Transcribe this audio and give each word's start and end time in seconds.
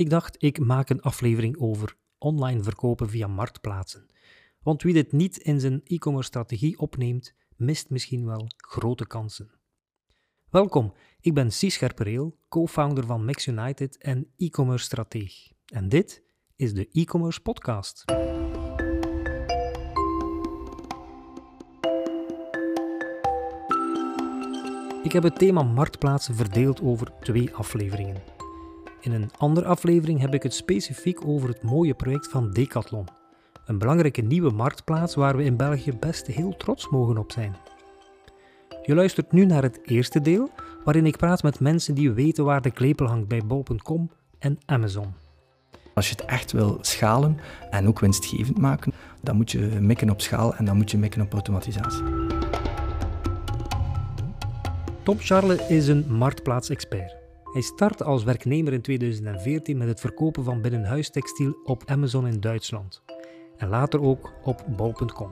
Ik 0.00 0.10
dacht, 0.10 0.36
ik 0.42 0.58
maak 0.58 0.90
een 0.90 1.00
aflevering 1.00 1.58
over 1.58 1.96
online 2.18 2.62
verkopen 2.62 3.08
via 3.08 3.26
marktplaatsen. 3.26 4.06
Want 4.62 4.82
wie 4.82 4.94
dit 4.94 5.12
niet 5.12 5.36
in 5.36 5.60
zijn 5.60 5.80
e-commerce 5.84 6.28
strategie 6.28 6.78
opneemt, 6.78 7.34
mist 7.56 7.90
misschien 7.90 8.26
wel 8.26 8.46
grote 8.56 9.06
kansen. 9.06 9.50
Welkom, 10.50 10.92
ik 11.20 11.34
ben 11.34 11.52
Cies 11.52 11.74
Scherpereel, 11.74 12.38
co-founder 12.48 13.06
van 13.06 13.24
Mix 13.24 13.46
United 13.46 13.98
en 13.98 14.32
e-commerce 14.36 14.84
strateeg. 14.84 15.52
En 15.66 15.88
dit 15.88 16.22
is 16.56 16.74
de 16.74 16.88
e-commerce 16.92 17.40
podcast. 17.40 18.04
Ik 25.02 25.12
heb 25.12 25.22
het 25.22 25.38
thema 25.38 25.62
marktplaatsen 25.62 26.34
verdeeld 26.34 26.82
over 26.82 27.12
twee 27.20 27.54
afleveringen. 27.54 28.39
In 29.00 29.12
een 29.12 29.30
andere 29.38 29.66
aflevering 29.66 30.20
heb 30.20 30.34
ik 30.34 30.42
het 30.42 30.54
specifiek 30.54 31.26
over 31.26 31.48
het 31.48 31.62
mooie 31.62 31.94
project 31.94 32.28
van 32.28 32.50
Decathlon. 32.50 33.06
Een 33.66 33.78
belangrijke 33.78 34.20
nieuwe 34.20 34.50
marktplaats 34.50 35.14
waar 35.14 35.36
we 35.36 35.44
in 35.44 35.56
België 35.56 35.92
best 35.92 36.26
heel 36.26 36.56
trots 36.56 36.88
mogen 36.88 37.18
op 37.18 37.32
zijn. 37.32 37.56
Je 38.82 38.94
luistert 38.94 39.32
nu 39.32 39.44
naar 39.44 39.62
het 39.62 39.80
eerste 39.84 40.20
deel, 40.20 40.50
waarin 40.84 41.06
ik 41.06 41.16
praat 41.16 41.42
met 41.42 41.60
mensen 41.60 41.94
die 41.94 42.12
weten 42.12 42.44
waar 42.44 42.62
de 42.62 42.70
klepel 42.70 43.06
hangt 43.06 43.28
bij 43.28 43.42
bol.com 43.46 44.10
en 44.38 44.58
Amazon. 44.66 45.14
Als 45.94 46.08
je 46.08 46.14
het 46.14 46.24
echt 46.24 46.52
wil 46.52 46.78
schalen 46.80 47.38
en 47.70 47.88
ook 47.88 48.00
winstgevend 48.00 48.58
maken, 48.58 48.92
dan 49.22 49.36
moet 49.36 49.50
je 49.50 49.58
mikken 49.80 50.10
op 50.10 50.20
schaal 50.20 50.54
en 50.54 50.64
dan 50.64 50.76
moet 50.76 50.90
je 50.90 50.98
mikken 50.98 51.22
op 51.22 51.32
automatisatie. 51.32 52.02
Tom 55.02 55.18
Charle 55.18 55.66
is 55.68 55.88
een 55.88 56.04
marktplaatsexpert. 56.08 57.19
Hij 57.52 57.62
startte 57.62 58.04
als 58.04 58.24
werknemer 58.24 58.72
in 58.72 58.80
2014 58.80 59.78
met 59.78 59.88
het 59.88 60.00
verkopen 60.00 60.44
van 60.44 60.60
binnenhuistextiel 60.60 61.58
op 61.64 61.82
Amazon 61.86 62.26
in 62.26 62.40
Duitsland 62.40 63.02
en 63.56 63.68
later 63.68 64.02
ook 64.02 64.32
op 64.44 64.64
bol.com. 64.76 65.30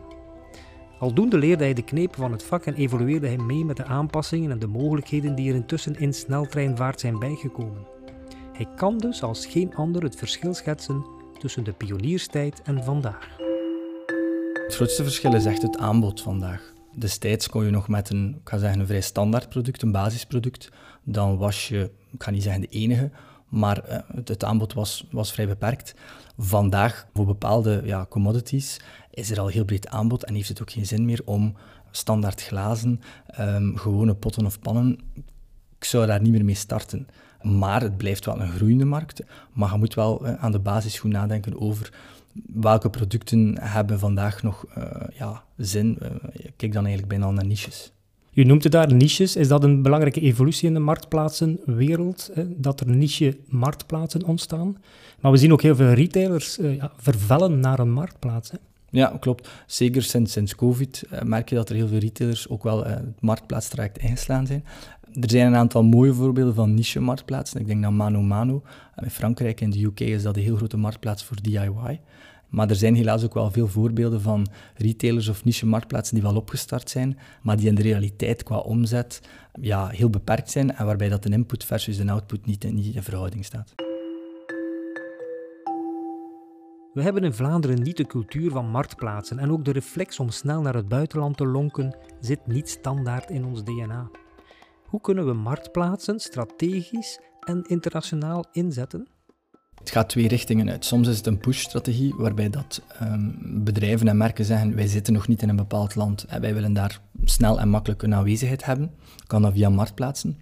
Aldoende 0.99 1.39
leerde 1.39 1.65
hij 1.65 1.75
de 1.75 1.85
knepen 1.85 2.21
van 2.21 2.33
het 2.33 2.43
vak 2.43 2.65
en 2.65 2.75
evolueerde 2.75 3.27
hij 3.27 3.37
mee 3.37 3.65
met 3.65 3.77
de 3.77 3.85
aanpassingen 3.85 4.51
en 4.51 4.59
de 4.59 4.67
mogelijkheden 4.67 5.35
die 5.35 5.49
er 5.49 5.55
intussen 5.55 5.99
in 5.99 6.13
sneltreinvaart 6.13 7.01
zijn 7.01 7.19
bijgekomen. 7.19 7.87
Hij 8.53 8.67
kan 8.77 8.99
dus 8.99 9.23
als 9.23 9.47
geen 9.47 9.75
ander 9.75 10.03
het 10.03 10.17
verschil 10.17 10.55
schetsen 10.55 11.07
tussen 11.39 11.65
de 11.65 11.73
pionierstijd 11.73 12.63
en 12.63 12.85
vandaag. 12.85 13.37
Het 14.65 14.75
grootste 14.75 15.03
verschil 15.03 15.35
is 15.35 15.45
echt 15.45 15.63
het 15.63 15.79
aanbod 15.79 16.21
vandaag. 16.23 16.77
Destijds 16.99 17.49
kon 17.49 17.65
je 17.65 17.71
nog 17.71 17.89
met 17.89 18.11
een, 18.11 18.37
ik 18.41 18.49
ga 18.49 18.59
zeggen, 18.59 18.81
een 18.81 18.87
vrij 18.87 19.01
standaard 19.01 19.49
product, 19.49 19.83
een 19.83 19.93
basisproduct, 19.93 20.71
dan 21.05 21.37
was 21.37 21.69
je, 21.69 21.91
ik 22.13 22.23
ga 22.23 22.31
niet 22.31 22.43
zeggen 22.43 22.61
de 22.61 22.69
enige, 22.69 23.11
maar 23.49 23.89
uh, 23.89 23.99
het, 24.25 24.45
aanbod 24.45 24.73
was, 24.73 25.07
was 25.11 25.33
vrij 25.33 25.47
beperkt. 25.47 25.95
Vandaag, 26.39 27.07
voor 27.15 27.27
bepaalde 27.27 27.83
ja, 27.85 28.07
commodities, 28.09 28.81
is 29.11 29.31
er 29.31 29.41
al 29.41 29.47
heel 29.47 29.65
breed 29.65 29.89
aanbod 29.89 30.25
en 30.25 30.35
heeft 30.35 30.49
het 30.49 30.61
ook 30.61 30.71
geen 30.71 30.87
zin 30.87 31.05
meer 31.05 31.21
om 31.25 31.57
standaard 31.91 32.43
glazen, 32.43 33.01
um, 33.41 33.77
gewone 33.77 34.15
potten 34.15 34.47
of 34.47 34.61
pannen, 34.61 34.99
ik 35.79 35.85
zou 35.85 36.07
daar 36.07 36.21
niet 36.21 36.33
meer 36.33 36.45
mee 36.45 36.55
starten. 36.55 37.09
Maar 37.43 37.83
het 37.83 37.97
blijft 37.97 38.25
wel 38.25 38.41
een 38.41 38.51
groeiende 38.51 38.85
markt. 38.85 39.23
Maar 39.53 39.73
je 39.73 39.79
moet 39.79 39.95
wel 39.95 40.27
uh, 40.27 40.45
aan 40.45 40.53
de 40.53 40.59
basis 40.59 40.99
goed 40.99 41.11
nadenken 41.11 41.61
over 41.61 41.93
welke 42.47 42.91
producten 42.91 43.59
hebben 43.61 43.99
vandaag 43.99 44.43
nog 44.43 44.65
uh, 44.79 44.85
ja, 45.19 45.45
zin. 45.57 45.99
Uh, 46.03 46.09
ik 46.33 46.53
kijk 46.57 46.73
dan 46.73 46.87
eigenlijk 46.87 47.19
bijna 47.19 47.31
naar 47.31 47.47
niches. 47.47 47.93
U 48.39 48.45
noemt 48.45 48.63
het 48.63 48.73
daar 48.73 48.93
niches. 48.93 49.37
Is 49.37 49.49
dat 49.49 49.65
een 49.65 49.83
belangrijke 49.83 50.21
evolutie 50.21 50.69
in 50.69 50.75
de 50.75 50.81
marktplaatsenwereld? 50.81 52.31
Hè? 52.35 52.61
Dat 52.61 52.81
er 52.81 52.89
niche-marktplaatsen 52.89 54.25
ontstaan? 54.25 54.77
Maar 55.21 55.33
we 55.33 55.39
zien 55.39 55.53
ook 55.53 55.63
heel 55.63 55.77
veel 55.77 55.93
retailers 55.93 56.59
uh, 56.59 56.77
ja, 56.77 56.93
vervellen 56.97 57.61
naar 57.61 57.79
een 57.79 57.93
marktplaats. 57.93 58.51
Hè? 58.51 58.57
Ja, 58.91 59.17
klopt. 59.21 59.49
Zeker 59.67 60.03
sinds, 60.03 60.33
sinds 60.33 60.55
COVID 60.55 61.05
uh, 61.13 61.23
merk 61.23 61.49
je 61.49 61.55
dat 61.55 61.69
er 61.69 61.75
heel 61.75 61.89
veel 61.89 61.99
retailers 61.99 62.49
ook 62.49 62.63
wel 62.63 62.87
uh, 62.87 62.91
het 62.91 63.21
marktplaatstraject 63.21 63.99
ingeslaan 63.99 64.47
zijn. 64.47 64.65
Er 65.21 65.31
zijn 65.31 65.47
een 65.47 65.57
aantal 65.57 65.83
mooie 65.83 66.15
voorbeelden 66.15 66.55
van 66.55 66.75
niche-marktplaatsen. 66.75 67.61
Ik 67.61 67.67
denk 67.67 67.85
aan 67.85 67.97
Mano 67.97 68.23
Mano. 68.23 68.63
In 69.03 69.11
Frankrijk 69.11 69.61
en 69.61 69.71
de 69.71 69.85
UK 69.85 70.01
is 70.01 70.23
dat 70.23 70.37
een 70.37 70.43
heel 70.43 70.57
grote 70.57 70.77
marktplaats 70.77 71.25
voor 71.25 71.37
DIY. 71.43 72.01
Maar 72.49 72.69
er 72.69 72.77
zijn 72.77 72.95
helaas 72.95 73.25
ook 73.25 73.35
wel 73.35 73.51
veel 73.51 73.69
voorbeelden 73.69 74.21
van 74.21 74.47
retailers 74.75 75.29
of 75.29 75.45
niche-marktplaatsen 75.45 76.15
die 76.15 76.25
wel 76.25 76.37
opgestart 76.37 76.91
zijn, 76.91 77.19
maar 77.43 77.57
die 77.57 77.69
in 77.69 77.75
de 77.75 77.83
realiteit 77.83 78.43
qua 78.43 78.57
omzet 78.57 79.21
ja, 79.61 79.89
heel 79.89 80.11
beperkt 80.11 80.51
zijn 80.51 80.75
en 80.75 80.87
waarbij 80.87 81.09
dat 81.09 81.23
de 81.23 81.31
input 81.31 81.65
versus 81.65 81.97
de 81.97 82.11
output 82.11 82.47
niet 82.47 82.65
in, 82.65 82.75
niet 82.75 82.95
in 82.95 83.03
verhouding 83.03 83.45
staat. 83.45 83.75
We 86.93 87.03
hebben 87.05 87.25
in 87.25 87.33
Vlaanderen 87.33 87.83
niet 87.83 87.97
de 87.97 88.07
cultuur 88.07 88.51
van 88.51 88.71
marktplaatsen 88.71 89.39
en 89.39 89.51
ook 89.51 89.65
de 89.65 89.73
reflex 89.73 90.19
om 90.19 90.31
snel 90.31 90.61
naar 90.61 90.75
het 90.75 90.89
buitenland 90.89 91.37
te 91.37 91.47
lonken 91.47 91.97
zit 92.21 92.47
niet 92.47 92.69
standaard 92.69 93.31
in 93.31 93.45
ons 93.45 93.65
DNA. 93.65 94.11
Hoe 94.85 95.01
kunnen 95.01 95.27
we 95.27 95.33
marktplaatsen 95.33 96.21
strategisch 96.21 97.21
en 97.41 97.63
internationaal 97.63 98.45
inzetten? 98.53 99.09
Het 99.79 99.91
gaat 99.91 100.09
twee 100.09 100.29
richtingen 100.29 100.71
uit. 100.71 100.85
Soms 100.85 101.09
is 101.09 101.17
het 101.17 101.27
een 101.27 101.39
push-strategie, 101.39 102.15
waarbij 102.17 102.51
dat 102.51 102.83
um, 103.03 103.39
bedrijven 103.65 104.09
en 104.09 104.17
merken 104.17 104.45
zeggen, 104.45 104.75
wij 104.75 104.87
zitten 104.87 105.13
nog 105.13 105.29
niet 105.29 105.43
in 105.43 105.49
een 105.49 105.57
bepaald 105.57 105.95
land 105.95 106.25
en 106.25 106.41
wij 106.41 106.55
willen 106.55 106.73
daar 106.73 107.01
snel 107.25 107.61
en 107.61 107.69
makkelijk 107.69 108.03
een 108.03 108.15
aanwezigheid 108.15 108.65
hebben. 108.65 108.91
Kan 109.27 109.43
dat 109.43 109.53
via 109.53 109.69
marktplaatsen. 109.69 110.39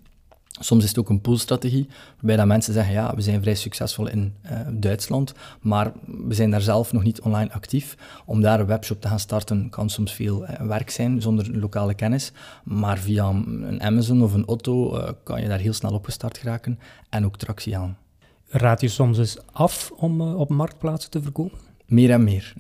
Soms 0.61 0.83
is 0.83 0.89
het 0.89 0.99
ook 0.99 1.09
een 1.09 1.21
poolstrategie, 1.21 1.89
waarbij 2.15 2.37
dat 2.37 2.47
mensen 2.47 2.73
zeggen, 2.73 2.93
ja, 2.93 3.15
we 3.15 3.21
zijn 3.21 3.41
vrij 3.41 3.55
succesvol 3.55 4.07
in 4.07 4.35
uh, 4.45 4.61
Duitsland, 4.73 5.35
maar 5.61 5.93
we 6.07 6.35
zijn 6.35 6.51
daar 6.51 6.61
zelf 6.61 6.93
nog 6.93 7.03
niet 7.03 7.21
online 7.21 7.53
actief. 7.53 7.97
Om 8.25 8.41
daar 8.41 8.61
een 8.61 8.67
webshop 8.67 9.01
te 9.01 9.09
gaan 9.09 9.21
starten 9.21 9.71
kan 9.71 9.91
soms 9.91 10.13
veel 10.13 10.43
uh, 10.43 10.61
werk 10.61 10.91
zijn, 10.91 11.23
zonder 11.23 11.59
lokale 11.59 11.95
kennis. 11.95 12.33
Maar 12.65 12.99
via 12.99 13.29
een 13.29 13.83
Amazon 13.83 14.23
of 14.23 14.33
een 14.33 14.49
Otto 14.49 15.01
kan 15.23 15.43
je 15.43 15.49
daar 15.49 15.59
heel 15.59 15.73
snel 15.73 15.93
opgestart 15.93 16.39
geraken 16.39 16.79
en 17.09 17.25
ook 17.25 17.37
tractie 17.37 17.77
aan. 17.77 17.97
Raad 18.57 18.81
je 18.81 18.89
soms 18.89 19.19
eens 19.19 19.37
af 19.53 19.91
om 19.97 20.21
op 20.21 20.49
marktplaatsen 20.49 21.11
te 21.11 21.23
verkopen? 21.23 21.59
Meer 21.87 22.11
en 22.11 22.25
meer. 22.25 22.55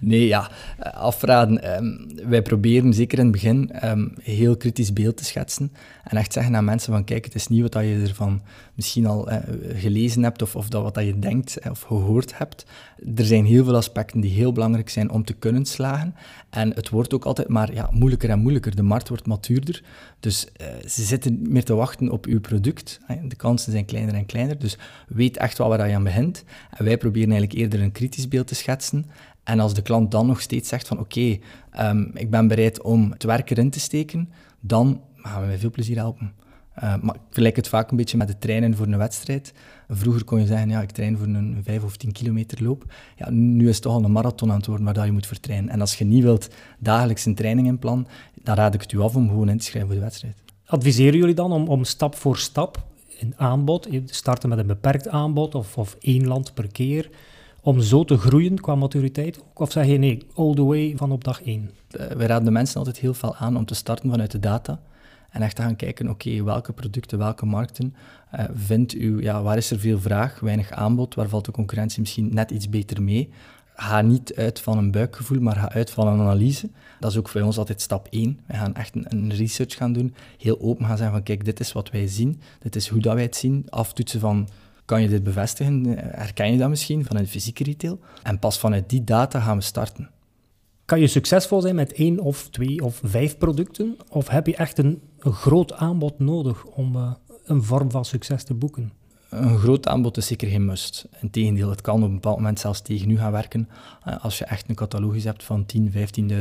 Nee, 0.00 0.26
ja, 0.26 0.50
afraden. 0.78 1.76
Um, 1.76 2.08
wij 2.28 2.42
proberen 2.42 2.94
zeker 2.94 3.18
in 3.18 3.24
het 3.24 3.32
begin 3.32 3.70
um, 3.84 4.12
heel 4.22 4.56
kritisch 4.56 4.92
beeld 4.92 5.16
te 5.16 5.24
schetsen 5.24 5.72
en 6.04 6.16
echt 6.16 6.32
zeggen 6.32 6.56
aan 6.56 6.64
mensen 6.64 6.92
van 6.92 7.04
kijk, 7.04 7.24
het 7.24 7.34
is 7.34 7.48
niet 7.48 7.62
wat 7.62 7.72
je 7.72 8.02
ervan 8.06 8.42
misschien 8.74 9.06
al 9.06 9.32
uh, 9.32 9.36
gelezen 9.74 10.22
hebt 10.22 10.42
of, 10.42 10.56
of 10.56 10.68
dat 10.68 10.82
wat 10.82 11.04
je 11.04 11.18
denkt 11.18 11.58
of 11.70 11.82
gehoord 11.82 12.38
hebt. 12.38 12.66
Er 13.16 13.24
zijn 13.24 13.44
heel 13.44 13.64
veel 13.64 13.76
aspecten 13.76 14.20
die 14.20 14.30
heel 14.30 14.52
belangrijk 14.52 14.88
zijn 14.88 15.10
om 15.10 15.24
te 15.24 15.32
kunnen 15.32 15.66
slagen 15.66 16.14
en 16.50 16.74
het 16.74 16.88
wordt 16.88 17.14
ook 17.14 17.24
altijd 17.24 17.48
maar 17.48 17.74
ja, 17.74 17.90
moeilijker 17.92 18.30
en 18.30 18.38
moeilijker. 18.38 18.76
De 18.76 18.82
markt 18.82 19.08
wordt 19.08 19.26
matuurder, 19.26 19.82
dus 20.20 20.46
uh, 20.60 20.66
ze 20.88 21.02
zitten 21.02 21.38
meer 21.48 21.64
te 21.64 21.74
wachten 21.74 22.10
op 22.10 22.26
uw 22.26 22.40
product. 22.40 23.00
De 23.24 23.36
kansen 23.36 23.72
zijn 23.72 23.84
kleiner 23.84 24.14
en 24.14 24.26
kleiner, 24.26 24.58
dus 24.58 24.78
weet 25.08 25.36
echt 25.36 25.58
wel 25.58 25.68
waar 25.68 25.88
je 25.88 25.94
aan 25.94 26.04
begint. 26.04 26.44
En 26.70 26.84
wij 26.84 26.96
proberen 26.96 27.30
eigenlijk 27.30 27.60
eerder 27.60 27.80
een 27.80 27.92
kritisch 27.92 28.28
beeld 28.28 28.46
te 28.46 28.54
schetsen 28.54 29.06
en 29.46 29.60
als 29.60 29.74
de 29.74 29.82
klant 29.82 30.10
dan 30.10 30.26
nog 30.26 30.40
steeds 30.40 30.68
zegt 30.68 30.88
van 30.88 30.98
oké, 30.98 31.38
um, 31.80 32.10
ik 32.14 32.30
ben 32.30 32.48
bereid 32.48 32.82
om 32.82 33.10
het 33.10 33.22
werk 33.22 33.50
erin 33.50 33.70
te 33.70 33.80
steken, 33.80 34.32
dan 34.60 35.00
gaan 35.16 35.42
we 35.42 35.46
met 35.46 35.60
veel 35.60 35.70
plezier 35.70 35.96
helpen. 35.96 36.32
Uh, 36.76 36.82
maar 36.82 37.14
ik 37.14 37.20
vergelijk 37.24 37.56
het 37.56 37.68
vaak 37.68 37.90
een 37.90 37.96
beetje 37.96 38.16
met 38.16 38.28
het 38.28 38.40
trainen 38.40 38.76
voor 38.76 38.86
een 38.86 38.98
wedstrijd. 38.98 39.52
Vroeger 39.88 40.24
kon 40.24 40.40
je 40.40 40.46
zeggen, 40.46 40.68
ja, 40.68 40.80
ik 40.80 40.90
train 40.90 41.16
voor 41.16 41.26
een 41.26 41.60
5 41.64 41.84
of 41.84 41.96
10 41.96 42.12
kilometer 42.12 42.62
loop. 42.62 42.84
Ja, 43.16 43.30
nu 43.30 43.68
is 43.68 43.74
het 43.74 43.82
toch 43.82 43.92
al 43.92 44.04
een 44.04 44.12
marathon 44.12 44.50
aan 44.50 44.56
het 44.56 44.66
worden 44.66 44.84
waar 44.84 44.94
dat 44.94 45.04
je 45.04 45.12
moet 45.12 45.26
vertrainen. 45.26 45.70
En 45.70 45.80
als 45.80 45.98
je 45.98 46.04
niet 46.04 46.22
wilt 46.22 46.48
dagelijks 46.78 47.24
een 47.24 47.34
training 47.34 47.66
in 47.66 47.78
plan, 47.78 48.06
dan 48.42 48.54
raad 48.54 48.74
ik 48.74 48.80
het 48.80 48.92
u 48.92 49.00
af 49.00 49.16
om 49.16 49.28
gewoon 49.28 49.48
in 49.48 49.58
te 49.58 49.64
schrijven 49.64 49.90
voor 49.90 49.98
de 49.98 50.04
wedstrijd. 50.04 50.42
Adviseren 50.64 51.18
jullie 51.18 51.34
dan 51.34 51.52
om, 51.52 51.68
om 51.68 51.84
stap 51.84 52.14
voor 52.14 52.38
stap 52.38 52.86
een 53.20 53.34
aanbod, 53.36 53.88
starten 54.04 54.48
met 54.48 54.58
een 54.58 54.66
beperkt 54.66 55.08
aanbod 55.08 55.54
of, 55.54 55.78
of 55.78 55.96
één 56.00 56.26
land 56.26 56.54
per 56.54 56.72
keer, 56.72 57.10
om 57.66 57.80
zo 57.80 58.04
te 58.04 58.16
groeien 58.16 58.60
qua 58.60 58.74
maturiteit? 58.74 59.40
Of 59.54 59.72
zeg 59.72 59.86
je 59.86 59.98
nee, 59.98 60.26
all 60.34 60.54
the 60.54 60.64
way 60.64 60.94
van 60.96 61.12
op 61.12 61.24
dag 61.24 61.42
één? 61.42 61.70
Uh, 61.90 62.06
wij 62.06 62.26
raden 62.26 62.44
de 62.44 62.50
mensen 62.50 62.78
altijd 62.78 62.98
heel 62.98 63.14
veel 63.14 63.36
aan 63.36 63.56
om 63.56 63.64
te 63.64 63.74
starten 63.74 64.10
vanuit 64.10 64.30
de 64.30 64.38
data. 64.38 64.80
En 65.30 65.42
echt 65.42 65.56
te 65.56 65.62
gaan 65.62 65.76
kijken, 65.76 66.10
oké, 66.10 66.42
welke 66.42 66.72
producten, 66.72 67.18
welke 67.18 67.46
markten 67.46 67.94
uh, 68.34 68.44
vindt 68.54 68.94
u, 68.94 69.22
ja, 69.22 69.42
waar 69.42 69.56
is 69.56 69.70
er 69.70 69.78
veel 69.78 69.98
vraag, 69.98 70.40
weinig 70.40 70.70
aanbod, 70.70 71.14
waar 71.14 71.28
valt 71.28 71.44
de 71.44 71.50
concurrentie 71.50 72.00
misschien 72.00 72.34
net 72.34 72.50
iets 72.50 72.68
beter 72.68 73.02
mee? 73.02 73.30
Ga 73.74 74.00
niet 74.00 74.34
uit 74.34 74.60
van 74.60 74.78
een 74.78 74.90
buikgevoel, 74.90 75.40
maar 75.40 75.56
ga 75.56 75.72
uit 75.72 75.90
van 75.90 76.06
een 76.06 76.20
analyse. 76.20 76.70
Dat 77.00 77.10
is 77.10 77.18
ook 77.18 77.28
voor 77.28 77.40
ons 77.40 77.58
altijd 77.58 77.80
stap 77.80 78.06
1. 78.10 78.40
We 78.46 78.54
gaan 78.54 78.74
echt 78.74 78.94
een, 78.94 79.06
een, 79.08 79.34
research 79.34 79.76
gaan 79.76 79.92
doen, 79.92 80.14
heel 80.38 80.60
open 80.60 80.86
gaan 80.86 80.96
zeggen 80.96 81.14
van 81.14 81.24
kijk, 81.24 81.44
dit 81.44 81.60
is 81.60 81.72
wat 81.72 81.90
wij 81.90 82.06
zien, 82.06 82.40
dit 82.58 82.76
is 82.76 82.88
hoe 82.88 83.00
dat 83.00 83.14
wij 83.14 83.22
het 83.22 83.36
zien, 83.36 83.66
aftoetsen 83.68 84.20
van 84.20 84.48
kan 84.86 85.02
je 85.02 85.08
dit 85.08 85.22
bevestigen? 85.22 85.84
Herken 85.98 86.52
je 86.52 86.58
dat 86.58 86.68
misschien 86.68 87.04
vanuit 87.04 87.28
fysieke 87.28 87.64
retail? 87.64 87.98
En 88.22 88.38
pas 88.38 88.58
vanuit 88.58 88.90
die 88.90 89.04
data 89.04 89.40
gaan 89.40 89.56
we 89.56 89.62
starten. 89.62 90.10
Kan 90.84 91.00
je 91.00 91.06
succesvol 91.06 91.60
zijn 91.60 91.74
met 91.74 91.92
één 91.92 92.18
of 92.18 92.48
twee 92.48 92.84
of 92.84 93.00
vijf 93.04 93.38
producten? 93.38 93.96
Of 94.08 94.28
heb 94.28 94.46
je 94.46 94.56
echt 94.56 94.78
een, 94.78 95.00
een 95.18 95.32
groot 95.32 95.72
aanbod 95.72 96.18
nodig 96.18 96.64
om 96.64 96.96
uh, 96.96 97.10
een 97.44 97.62
vorm 97.62 97.90
van 97.90 98.04
succes 98.04 98.44
te 98.44 98.54
boeken? 98.54 98.92
een 99.28 99.58
groot 99.58 99.88
aanbod 99.88 100.16
is 100.16 100.26
zeker 100.26 100.48
geen 100.48 100.64
must. 100.64 101.08
Integendeel, 101.20 101.70
het 101.70 101.80
kan 101.80 102.02
op 102.02 102.08
een 102.08 102.14
bepaald 102.14 102.36
moment 102.36 102.60
zelfs 102.60 102.80
tegen 102.80 103.10
u 103.10 103.18
gaan 103.18 103.32
werken. 103.32 103.68
Uh, 104.08 104.24
als 104.24 104.38
je 104.38 104.44
echt 104.44 104.68
een 104.68 104.74
catalogus 104.74 105.24
hebt 105.24 105.44
van 105.44 105.66
10, 105.66 105.92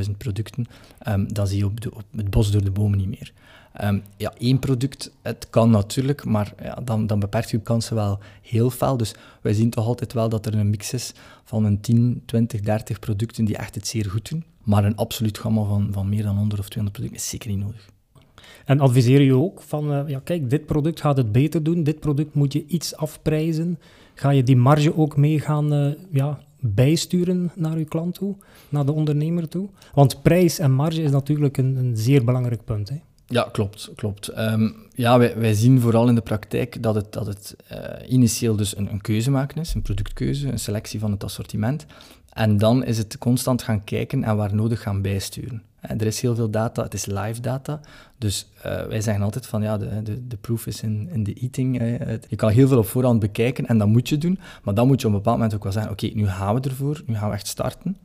15.000 0.05 0.11
producten, 0.17 0.65
um, 1.07 1.33
dan 1.33 1.47
zie 1.47 1.57
je 1.57 1.65
op, 1.65 1.81
de, 1.81 1.95
op, 1.95 2.03
het 2.15 2.29
bos 2.29 2.51
door 2.51 2.63
de 2.63 2.71
bomen 2.71 2.97
niet 2.97 3.07
meer. 3.07 3.33
Um, 3.83 4.03
ja, 4.17 4.33
één 4.37 4.59
product, 4.59 5.11
het 5.21 5.47
kan 5.49 5.69
natuurlijk, 5.69 6.25
maar 6.25 6.53
ja, 6.61 6.75
dan, 6.83 7.07
dan 7.07 7.19
beperkt 7.19 7.49
je 7.49 7.59
kansen 7.59 7.95
wel 7.95 8.19
heel 8.41 8.69
veel. 8.69 8.97
Dus 8.97 9.13
wij 9.41 9.53
zien 9.53 9.69
toch 9.69 9.85
altijd 9.85 10.13
wel 10.13 10.29
dat 10.29 10.45
er 10.45 10.55
een 10.55 10.69
mix 10.69 10.93
is 10.93 11.13
van 11.43 11.65
een 11.65 11.81
10, 11.81 12.21
20, 12.25 12.61
30 12.61 12.99
producten 12.99 13.45
die 13.45 13.57
echt 13.57 13.75
het 13.75 13.87
zeer 13.87 14.05
goed 14.05 14.29
doen. 14.29 14.43
Maar 14.63 14.85
een 14.85 14.95
absoluut 14.95 15.37
gamma 15.37 15.63
van, 15.63 15.87
van 15.91 16.09
meer 16.09 16.23
dan 16.23 16.37
100 16.37 16.59
of 16.61 16.69
200 16.69 16.97
producten 16.97 17.23
is 17.25 17.29
zeker 17.29 17.49
niet 17.49 17.65
nodig. 17.65 17.89
En 18.65 18.79
adviseer 18.79 19.21
je 19.21 19.35
ook 19.35 19.61
van, 19.61 19.91
uh, 19.91 20.01
ja 20.07 20.19
kijk, 20.23 20.49
dit 20.49 20.65
product 20.65 21.01
gaat 21.01 21.17
het 21.17 21.31
beter 21.31 21.63
doen, 21.63 21.83
dit 21.83 21.99
product 21.99 22.35
moet 22.35 22.53
je 22.53 22.65
iets 22.67 22.95
afprijzen. 22.95 23.79
Ga 24.13 24.29
je 24.29 24.43
die 24.43 24.55
marge 24.57 24.97
ook 24.97 25.17
mee 25.17 25.39
gaan 25.39 25.73
uh, 25.73 25.93
ja, 26.11 26.39
bijsturen 26.59 27.51
naar 27.55 27.77
je 27.77 27.85
klant 27.85 28.13
toe, 28.13 28.35
naar 28.69 28.85
de 28.85 28.91
ondernemer 28.91 29.47
toe? 29.47 29.69
Want 29.93 30.21
prijs 30.21 30.59
en 30.59 30.71
marge 30.71 31.01
is 31.01 31.11
natuurlijk 31.11 31.57
een, 31.57 31.75
een 31.75 31.97
zeer 31.97 32.23
belangrijk 32.23 32.63
punt. 32.63 32.89
Hè? 32.89 32.95
Ja, 33.27 33.49
klopt. 33.51 33.91
klopt. 33.95 34.37
Um, 34.37 34.75
ja, 34.93 35.17
wij, 35.17 35.37
wij, 35.37 35.53
zien 35.53 35.79
vooral 35.81 36.07
in 36.07 36.15
de 36.15 36.21
praktijk 36.21 36.83
dat 36.83 36.95
het, 36.95 37.13
dat 37.13 37.25
het 37.25 37.55
uh, 37.71 38.11
initieel 38.11 38.55
dus 38.55 38.77
een, 38.77 38.91
een, 38.91 39.01
keuze 39.01 39.31
maken 39.31 39.61
is, 39.61 39.73
een 39.73 39.81
productkeuze, 39.81 40.51
een 40.51 40.59
selectie 40.59 40.99
van 40.99 41.11
het 41.11 41.23
assortiment. 41.23 41.85
En 42.29 42.57
dan 42.57 42.83
is 42.83 42.97
het 42.97 43.17
constant 43.17 43.61
gaan 43.61 43.83
kijken 43.83 44.23
en 44.23 44.35
waar 44.35 44.55
nodig 44.55 44.81
gaan 44.81 45.01
bijsturen. 45.01 45.63
En 45.79 45.99
er 45.99 46.05
is 46.05 46.21
heel 46.21 46.35
veel 46.35 46.49
data, 46.49 46.83
het 46.83 46.93
is 46.93 47.05
live 47.05 47.41
data. 47.41 47.79
Dus 48.17 48.47
uh, 48.57 48.63
wij 48.85 49.01
zeggen 49.01 49.23
altijd 49.23 49.45
van 49.47 49.61
ja, 49.61 49.77
de, 49.77 50.01
de, 50.03 50.27
de 50.27 50.37
proof 50.37 50.67
is 50.67 50.81
in, 50.81 51.09
in 51.11 51.23
the 51.23 51.33
eating. 51.33 51.81
Je 52.27 52.35
kan 52.35 52.49
heel 52.49 52.67
veel 52.67 52.77
op 52.77 52.87
voorhand 52.87 53.19
bekijken 53.19 53.65
en 53.65 53.77
dat 53.77 53.87
moet 53.87 54.09
je 54.09 54.17
doen. 54.17 54.39
Maar 54.63 54.73
dan 54.73 54.87
moet 54.87 55.01
je 55.01 55.07
op 55.07 55.13
een 55.13 55.19
bepaald 55.19 55.37
moment 55.37 55.55
ook 55.55 55.63
wel 55.63 55.71
zeggen, 55.71 55.91
oké, 55.91 56.09
nu 56.13 56.27
gaan 56.27 56.55
we 56.55 56.61
ervoor, 56.61 57.01
nu 57.05 57.15
gaan 57.15 57.29
we 57.29 57.35
echt 57.35 57.47
starten. 57.47 57.97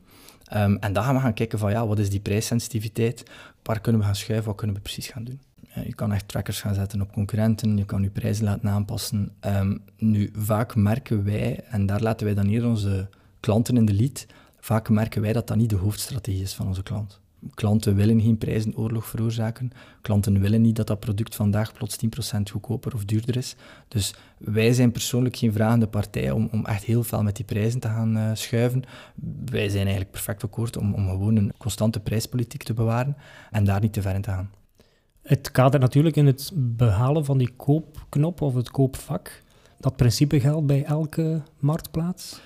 Um, 0.57 0.77
en 0.81 0.93
dan 0.93 1.05
gaan 1.05 1.15
we 1.15 1.21
gaan 1.21 1.35
kijken 1.35 1.59
van 1.59 1.71
ja, 1.71 1.87
wat 1.87 1.99
is 1.99 2.11
die 2.11 2.21
prijssensitiviteit? 2.21 3.23
Waar 3.63 3.81
kunnen 3.81 4.01
we 4.01 4.07
gaan 4.07 4.17
schuiven? 4.17 4.47
Wat 4.49 4.57
kunnen 4.57 4.77
we 4.77 4.83
precies 4.83 5.09
gaan 5.09 5.25
doen? 5.25 5.41
je 5.75 5.95
kan 5.95 6.13
echt 6.13 6.29
trackers 6.29 6.61
gaan 6.61 6.75
zetten 6.75 7.01
op 7.01 7.13
concurrenten, 7.13 7.77
je 7.77 7.85
kan 7.85 8.03
je 8.03 8.11
prijzen 8.11 8.45
laten 8.45 8.69
aanpassen. 8.69 9.33
Um, 9.47 9.83
nu, 9.97 10.31
vaak 10.35 10.75
merken 10.75 11.25
wij, 11.25 11.65
en 11.65 11.87
daar 11.87 12.01
laten 12.01 12.27
wij 12.27 12.35
dan 12.35 12.47
hier 12.47 12.67
onze 12.67 13.09
klanten 13.41 13.77
in 13.77 13.85
de 13.85 13.95
lead, 13.95 14.27
vaak 14.61 14.89
merken 14.89 15.23
wij 15.23 15.33
dat 15.33 15.47
dat 15.47 15.57
niet 15.57 15.71
de 15.71 15.77
hoofdstrategie 15.77 16.43
is 16.43 16.55
van 16.55 16.67
onze 16.67 16.83
klant. 16.83 17.21
Klanten 17.55 17.95
willen 17.95 18.21
geen 18.21 18.39
prijzenoorlog 18.39 19.07
veroorzaken. 19.07 19.71
Klanten 20.01 20.41
willen 20.41 20.61
niet 20.61 20.77
dat 20.77 20.87
dat 20.87 21.01
product 21.01 21.35
vandaag 21.35 21.73
plots 21.73 21.97
10% 22.37 22.41
goedkoper 22.51 22.95
of 22.95 23.05
duurder 23.05 23.37
is. 23.37 23.57
Dus 23.89 24.15
wij 24.39 24.73
zijn 24.73 24.93
persoonlijk 24.93 25.37
geen 25.37 25.53
vragende 25.53 25.87
partij 25.87 26.31
om, 26.31 26.49
om 26.53 26.67
echt 26.67 26.85
heel 26.85 27.03
veel 27.03 27.23
met 27.23 27.37
die 27.37 27.45
prijzen 27.45 27.81
te 27.81 27.89
gaan 27.89 28.17
uh, 28.17 28.31
schuiven. 28.35 28.83
Wij 29.45 29.69
zijn 29.69 29.83
eigenlijk 29.83 30.11
perfect 30.11 30.45
akkoord 30.45 30.77
om, 30.77 30.95
om 30.95 31.09
gewoon 31.09 31.37
een 31.37 31.53
constante 31.59 32.01
prijspolitiek 32.01 32.63
te 32.63 32.75
bewaren 32.75 33.17
en 33.51 33.65
daar 33.65 33.81
niet 33.81 33.93
te 33.93 34.03
ver 34.03 34.15
in 34.15 34.23
te 34.23 34.31
gaan. 34.31 34.51
Het 35.23 35.51
kadert 35.51 35.83
natuurlijk 35.83 36.17
in 36.17 36.27
het 36.27 36.53
behalen 36.55 37.25
van 37.25 37.39
die 37.39 37.53
koopknop 37.57 38.41
of 38.41 38.55
het 38.55 38.71
koopvak. 38.71 39.43
Dat 39.79 39.97
principe 39.97 40.41
geldt 40.41 40.67
bij 40.67 40.85
elke 40.85 41.43
marktplaats? 41.59 42.41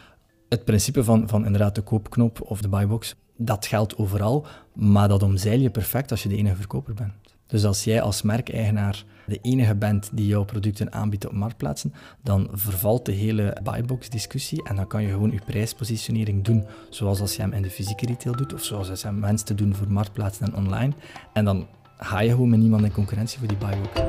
Het 0.49 0.65
principe 0.65 1.05
van, 1.05 1.29
van 1.29 1.45
inderdaad 1.45 1.75
de 1.75 1.83
koopknop 1.83 2.41
of 2.43 2.61
de 2.61 2.69
buybox 2.69 3.17
dat 3.45 3.67
geldt 3.67 3.97
overal, 3.97 4.47
maar 4.73 5.09
dat 5.09 5.23
omzeil 5.23 5.61
je 5.61 5.71
perfect 5.71 6.11
als 6.11 6.23
je 6.23 6.29
de 6.29 6.37
enige 6.37 6.57
verkoper 6.57 6.95
bent. 6.95 7.13
Dus 7.47 7.65
als 7.65 7.85
jij 7.85 8.03
als 8.03 8.23
merkeigenaar 8.23 9.05
de 9.27 9.39
enige 9.43 9.75
bent 9.75 10.11
die 10.13 10.27
jouw 10.27 10.45
producten 10.45 10.93
aanbiedt 10.93 11.27
op 11.27 11.33
marktplaatsen, 11.33 11.95
dan 12.23 12.49
vervalt 12.53 13.07
de 13.07 13.13
hele 13.13 13.57
buybox-discussie 13.63 14.65
en 14.65 14.77
dan 14.77 14.87
kan 14.87 15.03
je 15.03 15.09
gewoon 15.09 15.31
je 15.31 15.41
prijspositionering 15.47 16.45
doen 16.45 16.65
zoals 16.91 17.21
als 17.21 17.37
je 17.37 17.43
hem 17.43 17.53
in 17.53 17.63
de 17.63 17.71
fysieke 17.71 18.07
retail 18.07 18.37
doet 18.37 18.55
of 18.55 18.65
zoals 18.65 18.91
als 18.91 19.01
je 19.01 19.07
hem 19.07 19.21
wenst 19.21 19.47
te 19.47 19.55
doen 19.55 19.75
voor 19.75 19.93
marktplaatsen 19.93 20.47
en 20.47 20.57
online. 20.57 20.93
En 21.33 21.45
dan 21.45 21.67
ga 21.99 22.21
je 22.21 22.31
gewoon 22.31 22.51
met 22.51 22.61
niemand 22.61 22.85
in 22.85 22.93
concurrentie 22.93 23.39
voor 23.39 23.49
die 23.49 23.57
buybox. 23.57 24.01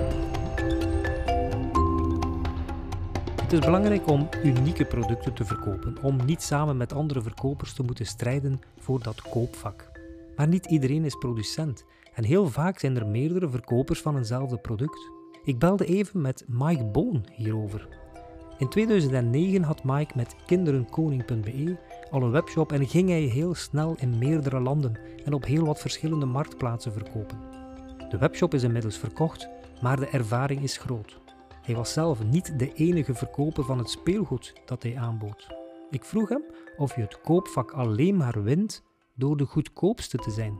Het 3.45 3.53
is 3.53 3.59
belangrijk 3.59 4.07
om 4.07 4.29
unieke 4.43 4.85
producten 4.85 5.33
te 5.33 5.45
verkopen, 5.45 5.95
om 6.01 6.25
niet 6.25 6.41
samen 6.41 6.77
met 6.77 6.93
andere 6.93 7.21
verkopers 7.21 7.73
te 7.73 7.83
moeten 7.83 8.05
strijden 8.05 8.61
voor 8.77 9.03
dat 9.03 9.21
koopvak. 9.21 9.91
Maar 10.35 10.47
niet 10.47 10.65
iedereen 10.65 11.05
is 11.05 11.15
producent 11.15 11.85
en 12.13 12.23
heel 12.23 12.47
vaak 12.47 12.79
zijn 12.79 12.95
er 12.95 13.07
meerdere 13.07 13.49
verkopers 13.49 14.01
van 14.01 14.17
eenzelfde 14.17 14.57
product. 14.57 15.11
Ik 15.43 15.59
belde 15.59 15.85
even 15.85 16.21
met 16.21 16.45
Mike 16.47 16.85
Boon 16.85 17.25
hierover. 17.31 17.87
In 18.57 18.69
2009 18.69 19.63
had 19.63 19.83
Mike 19.83 20.13
met 20.15 20.35
kinderenkoning.be 20.45 21.77
al 22.11 22.21
een 22.21 22.31
webshop 22.31 22.71
en 22.71 22.87
ging 22.87 23.09
hij 23.09 23.21
heel 23.21 23.55
snel 23.55 23.95
in 23.99 24.17
meerdere 24.17 24.59
landen 24.59 24.97
en 25.25 25.33
op 25.33 25.45
heel 25.45 25.65
wat 25.65 25.81
verschillende 25.81 26.25
marktplaatsen 26.25 26.93
verkopen. 26.93 27.39
De 28.09 28.17
webshop 28.17 28.53
is 28.53 28.63
inmiddels 28.63 28.97
verkocht, 28.97 29.49
maar 29.81 29.99
de 29.99 30.07
ervaring 30.07 30.61
is 30.61 30.77
groot. 30.77 31.23
Hij 31.65 31.75
was 31.75 31.93
zelf 31.93 32.23
niet 32.23 32.59
de 32.59 32.73
enige 32.73 33.13
verkoper 33.13 33.63
van 33.63 33.77
het 33.77 33.89
speelgoed 33.89 34.53
dat 34.65 34.83
hij 34.83 34.97
aanbood. 34.97 35.47
Ik 35.89 36.03
vroeg 36.03 36.29
hem 36.29 36.43
of 36.77 36.95
je 36.95 37.01
het 37.01 37.21
koopvak 37.21 37.71
alleen 37.71 38.17
maar 38.17 38.43
wint 38.43 38.83
door 39.15 39.37
de 39.37 39.45
goedkoopste 39.45 40.17
te 40.17 40.31
zijn. 40.31 40.59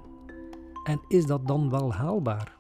En 0.84 1.00
is 1.08 1.26
dat 1.26 1.48
dan 1.48 1.70
wel 1.70 1.94
haalbaar? 1.94 2.56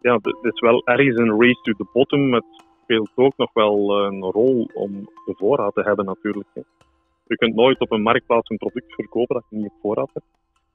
Ja, 0.00 0.14
het 0.22 0.52
is 0.52 0.60
wel 0.60 0.86
ergens 0.86 1.16
een 1.16 1.40
race 1.40 1.60
to 1.62 1.72
the 1.72 1.86
bottom. 1.92 2.32
Het 2.32 2.44
speelt 2.82 3.10
ook 3.14 3.36
nog 3.36 3.52
wel 3.52 4.04
een 4.04 4.22
rol 4.22 4.70
om 4.74 4.92
de 5.00 5.34
voorraad 5.36 5.74
te 5.74 5.82
hebben 5.82 6.04
natuurlijk. 6.04 6.48
Je 7.26 7.36
kunt 7.36 7.54
nooit 7.54 7.80
op 7.80 7.92
een 7.92 8.02
marktplaats 8.02 8.50
een 8.50 8.56
product 8.56 8.94
verkopen 8.94 9.34
dat 9.34 9.44
je 9.48 9.56
niet 9.56 9.66
op 9.66 9.80
voorraad 9.80 10.10
hebt. 10.12 10.26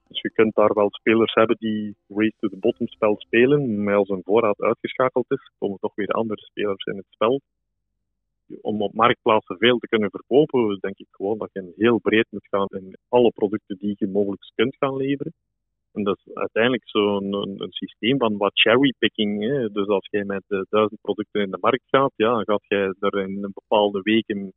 Dus 0.08 0.20
je 0.20 0.30
kunt 0.30 0.54
daar 0.54 0.74
wel 0.74 0.88
spelers 0.90 1.34
hebben 1.34 1.56
die 1.58 1.96
race 2.08 2.36
to 2.40 2.48
the 2.48 2.56
bottom 2.56 2.86
spel 2.86 3.14
spelen, 3.18 3.82
maar 3.82 3.94
als 3.94 4.08
een 4.08 4.22
voorraad 4.24 4.60
uitgeschakeld 4.60 5.30
is, 5.30 5.50
komen 5.58 5.78
toch 5.78 5.94
weer 5.94 6.08
andere 6.08 6.40
spelers 6.40 6.84
in 6.84 6.96
het 6.96 7.06
spel. 7.08 7.40
Om 8.60 8.82
op 8.82 8.94
marktplaatsen 8.94 9.58
veel 9.58 9.78
te 9.78 9.88
kunnen 9.88 10.10
verkopen, 10.10 10.78
denk 10.80 10.98
ik 10.98 11.06
gewoon 11.10 11.38
dat 11.38 11.50
je 11.52 11.72
heel 11.76 11.98
breed 11.98 12.26
moet 12.30 12.48
gaan 12.50 12.66
in 12.66 12.96
alle 13.08 13.30
producten 13.30 13.76
die 13.78 13.94
je 13.98 14.08
mogelijk 14.08 14.50
kunt 14.54 14.76
gaan 14.78 14.96
leveren. 14.96 15.32
En 15.92 16.02
dat 16.02 16.18
is 16.24 16.34
uiteindelijk 16.34 16.88
zo'n 16.88 17.32
een, 17.34 17.62
een, 17.62 17.72
systeem 17.72 18.18
van 18.18 18.36
wat 18.36 18.60
cherrypicking. 18.60 19.40
Dus 19.72 19.86
als 19.86 20.08
jij 20.10 20.24
met 20.24 20.42
uh, 20.48 20.60
duizend 20.68 21.00
producten 21.00 21.42
in 21.42 21.50
de 21.50 21.58
markt 21.60 21.84
gaat, 21.86 22.12
ja, 22.16 22.34
dan 22.34 22.44
gaat 22.44 22.64
jij 22.68 22.94
er 23.00 23.18
in 23.18 23.44
een 23.44 23.52
bepaalde 23.54 24.00
weken 24.02 24.52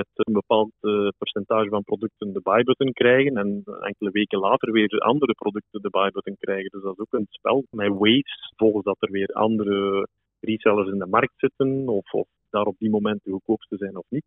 met 0.00 0.08
een 0.14 0.32
bepaald 0.32 0.72
uh, 0.80 1.08
percentage 1.18 1.68
van 1.68 1.82
producten 1.82 2.32
de 2.32 2.40
buy-button 2.42 2.92
krijgen 2.92 3.36
en 3.36 3.62
enkele 3.90 4.10
weken 4.10 4.38
later 4.38 4.72
weer 4.72 4.88
andere 4.98 5.34
producten 5.34 5.82
de 5.82 5.90
buy-button 5.90 6.36
krijgen. 6.38 6.70
Dus 6.70 6.82
dat 6.82 6.92
is 6.92 7.00
ook 7.04 7.12
een 7.20 7.26
spel 7.30 7.64
met 7.70 7.88
waves, 7.88 8.52
volgens 8.56 8.84
dat 8.84 8.96
er 9.00 9.10
weer 9.10 9.28
andere 9.32 10.08
resellers 10.40 10.90
in 10.90 10.98
de 10.98 11.06
markt 11.06 11.34
zitten 11.36 11.88
of, 11.88 12.12
of 12.12 12.28
daar 12.50 12.66
op 12.66 12.78
die 12.78 12.90
moment 12.90 13.20
de 13.24 13.30
goedkoopste 13.30 13.76
zijn 13.76 13.96
of 13.96 14.06
niet. 14.08 14.24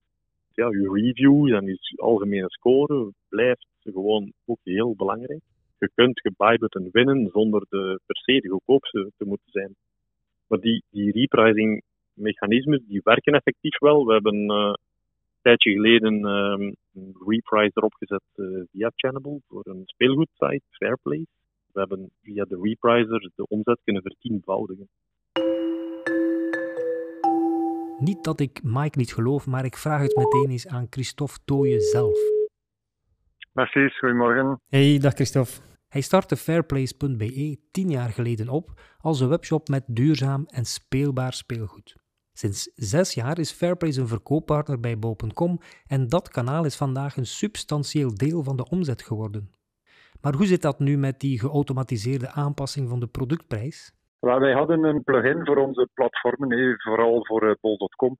Ja, 0.53 0.67
je 0.69 0.89
review 0.93 1.53
en 1.53 1.65
je 1.65 1.77
algemene 1.95 2.49
score 2.49 3.11
blijft 3.29 3.67
gewoon 3.83 4.31
ook 4.45 4.59
heel 4.63 4.93
belangrijk. 4.95 5.41
Je 5.79 5.89
kunt 5.95 6.19
je 6.23 6.33
buy-button 6.37 6.89
winnen 6.91 7.29
zonder 7.31 7.65
de, 7.69 7.99
per 8.05 8.17
se 8.17 8.39
de 8.39 8.49
goedkoopste 8.49 9.11
te 9.17 9.25
moeten 9.25 9.51
zijn. 9.51 9.75
Maar 10.47 10.59
die, 10.59 10.83
die 10.89 11.11
repricing 11.11 11.81
mechanismen 12.13 12.83
die 12.87 13.01
werken 13.03 13.33
effectief 13.33 13.79
wel. 13.79 14.05
We 14.05 14.13
hebben 14.13 14.51
uh, 14.51 14.73
tijdje 15.41 15.71
geleden 15.71 16.13
um, 16.13 16.75
een 16.93 17.15
reprice 17.27 17.71
erop 17.73 17.93
gezet 17.93 18.23
uh, 18.35 18.63
via 18.71 18.91
Channable 18.95 19.41
voor 19.47 19.67
een 19.67 19.81
speelgoedsite, 19.85 20.63
Fairplay. 20.69 21.25
We 21.71 21.79
hebben 21.79 22.11
via 22.21 22.43
de 22.43 22.59
repriser 22.61 23.31
de 23.35 23.47
omzet 23.47 23.79
kunnen 23.83 24.01
vertienvoudigen. 24.01 24.89
Niet 27.99 28.23
dat 28.23 28.39
ik 28.39 28.59
Mike 28.63 28.97
niet 28.97 29.13
geloof, 29.13 29.47
maar 29.47 29.65
ik 29.65 29.77
vraag 29.77 30.01
het 30.01 30.15
meteen 30.15 30.49
eens 30.49 30.67
aan 30.67 30.87
Christophe 30.89 31.37
Tooyen 31.45 31.81
zelf. 31.81 32.17
Merci, 33.53 33.89
goedemorgen. 33.89 34.61
Hey, 34.67 34.97
dag 34.99 35.13
Christophe. 35.13 35.51
Hij 35.87 36.01
startte 36.01 36.35
Fairplace.be 36.35 37.57
tien 37.71 37.89
jaar 37.89 38.09
geleden 38.09 38.49
op 38.49 38.69
als 38.97 39.19
een 39.19 39.29
webshop 39.29 39.67
met 39.67 39.83
duurzaam 39.87 40.45
en 40.45 40.65
speelbaar 40.65 41.33
speelgoed. 41.33 41.95
Sinds 42.39 42.71
zes 42.75 43.13
jaar 43.13 43.39
is 43.39 43.51
Fairplace 43.51 44.01
een 44.01 44.07
verkooppartner 44.07 44.79
bij 44.79 44.99
Bol.com 44.99 45.59
en 45.87 46.09
dat 46.09 46.29
kanaal 46.29 46.65
is 46.65 46.77
vandaag 46.77 47.17
een 47.17 47.25
substantieel 47.25 48.13
deel 48.13 48.43
van 48.43 48.57
de 48.57 48.69
omzet 48.69 49.01
geworden. 49.01 49.49
Maar 50.21 50.33
hoe 50.33 50.45
zit 50.45 50.61
dat 50.61 50.79
nu 50.79 50.97
met 50.97 51.19
die 51.19 51.39
geautomatiseerde 51.39 52.31
aanpassing 52.31 52.89
van 52.89 52.99
de 52.99 53.07
productprijs? 53.07 53.93
wij 54.19 54.53
hadden 54.53 54.83
een 54.83 55.03
plugin 55.03 55.45
voor 55.45 55.57
onze 55.57 55.89
platformen, 55.93 56.75
vooral 56.77 57.25
voor 57.25 57.49
eh, 57.49 57.55
Bol.com 57.61 58.17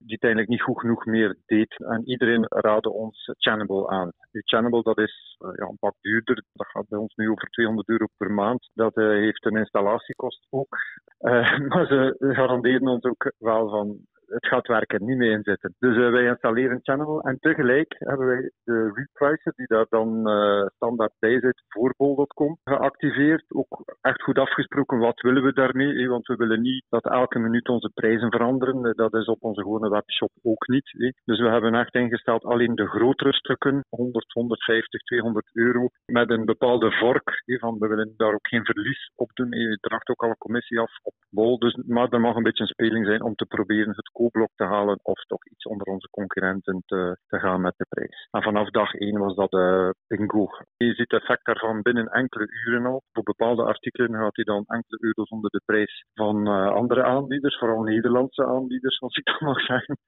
die 0.00 0.14
het 0.14 0.22
eigenlijk 0.24 0.52
niet 0.52 0.62
goed 0.62 0.80
genoeg 0.80 1.04
meer 1.04 1.36
deed. 1.46 1.78
En 1.78 2.08
iedereen 2.08 2.46
raadde 2.48 2.90
ons 2.90 3.32
Channable 3.38 3.88
aan. 3.88 4.12
Nu, 4.32 4.40
Channable 4.44 4.82
dat 4.82 4.98
is 4.98 5.36
uh, 5.38 5.50
ja, 5.54 5.66
een 5.66 5.78
pak 5.78 5.94
duurder. 6.00 6.44
Dat 6.52 6.66
gaat 6.66 6.88
bij 6.88 6.98
ons 6.98 7.14
nu 7.14 7.30
over 7.30 7.48
200 7.48 7.88
euro 7.88 8.06
per 8.16 8.30
maand. 8.30 8.70
Dat 8.74 8.96
uh, 8.96 9.08
heeft 9.08 9.44
een 9.44 9.56
installatiekost 9.56 10.46
ook. 10.50 10.76
Uh, 11.20 11.58
maar 11.68 11.86
ze 11.86 12.16
garanderen 12.18 12.88
ons 12.88 13.04
ook 13.04 13.32
wel 13.38 13.68
van 13.68 13.98
het 14.30 14.46
gaat 14.46 14.66
werken, 14.66 15.04
niet 15.04 15.16
mee 15.16 15.30
inzetten. 15.30 15.74
Dus 15.78 15.96
uh, 15.96 16.10
wij 16.10 16.26
installeren 16.26 16.80
Channel 16.82 17.20
en 17.20 17.38
tegelijk 17.38 17.94
hebben 17.98 18.26
wij 18.26 18.50
de 18.64 18.92
repricer 18.94 19.52
die 19.56 19.66
daar 19.66 19.86
dan 19.88 20.28
uh, 20.28 20.66
standaard 20.74 21.12
bij 21.18 21.40
zit 21.40 21.62
voor 21.68 21.94
bol.com 21.96 22.58
geactiveerd. 22.64 23.44
Ook 23.48 23.96
echt 24.00 24.22
goed 24.22 24.38
afgesproken 24.38 24.98
wat 24.98 25.20
willen 25.20 25.42
we 25.42 25.52
daarmee, 25.52 26.08
want 26.08 26.26
we 26.26 26.36
willen 26.36 26.60
niet 26.60 26.84
dat 26.88 27.04
elke 27.04 27.38
minuut 27.38 27.68
onze 27.68 27.90
prijzen 27.94 28.30
veranderen. 28.30 28.96
Dat 28.96 29.14
is 29.14 29.26
op 29.26 29.42
onze 29.42 29.62
gewone 29.62 29.88
webshop 29.88 30.30
ook 30.42 30.66
niet. 30.66 31.14
Dus 31.24 31.40
we 31.40 31.48
hebben 31.48 31.74
echt 31.74 31.94
ingesteld 31.94 32.44
alleen 32.44 32.74
de 32.74 32.86
grotere 32.88 33.32
stukken, 33.32 33.84
100, 33.88 34.32
150, 34.32 35.02
200 35.02 35.50
euro, 35.52 35.88
met 36.06 36.30
een 36.30 36.44
bepaalde 36.44 36.92
vork. 36.92 37.42
Van, 37.60 37.78
we 37.78 37.86
willen 37.86 38.14
daar 38.16 38.34
ook 38.34 38.48
geen 38.48 38.64
verlies 38.64 39.10
op 39.14 39.30
doen. 39.34 39.50
Je 39.50 39.78
draagt 39.80 40.08
ook 40.08 40.22
al 40.22 40.28
een 40.28 40.36
commissie 40.36 40.78
af 40.80 40.98
op 41.02 41.14
bol. 41.30 41.58
Dus, 41.58 41.74
maar 41.74 42.08
er 42.08 42.20
mag 42.20 42.36
een 42.36 42.42
beetje 42.42 42.62
een 42.62 42.68
speling 42.68 43.06
zijn 43.06 43.22
om 43.22 43.34
te 43.34 43.46
proberen 43.46 43.96
het 43.96 44.10
koopblok 44.20 44.52
te 44.54 44.64
halen 44.64 44.98
of 45.02 45.24
toch 45.24 45.44
iets 45.46 45.64
onder 45.64 45.86
onze 45.86 46.08
concurrenten 46.10 46.82
te, 46.86 47.16
te 47.26 47.38
gaan 47.38 47.60
met 47.60 47.74
de 47.76 47.86
prijs. 47.88 48.28
En 48.30 48.42
vanaf 48.42 48.70
dag 48.70 48.94
1 48.94 49.18
was 49.18 49.34
dat 49.34 49.52
uh, 49.52 49.90
bingo. 50.06 50.48
Je 50.76 50.94
ziet 50.94 51.10
het 51.10 51.20
effect 51.20 51.44
daarvan 51.44 51.82
binnen 51.82 52.06
enkele 52.06 52.46
uren 52.66 52.86
al. 52.86 53.02
Voor 53.12 53.22
bepaalde 53.22 53.64
artikelen 53.64 54.14
gaat 54.14 54.36
hij 54.36 54.44
dan 54.44 54.64
enkele 54.66 54.98
euro's 55.00 55.28
onder 55.28 55.50
de 55.50 55.62
prijs 55.64 56.04
van 56.14 56.48
uh, 56.48 56.72
andere 56.72 57.02
aanbieders, 57.04 57.58
vooral 57.58 57.82
Nederlandse 57.82 58.46
aanbieders, 58.46 59.00
als 59.00 59.16
ik 59.16 59.24
dat 59.24 59.40
mag 59.50 59.60
zeggen. 59.60 59.98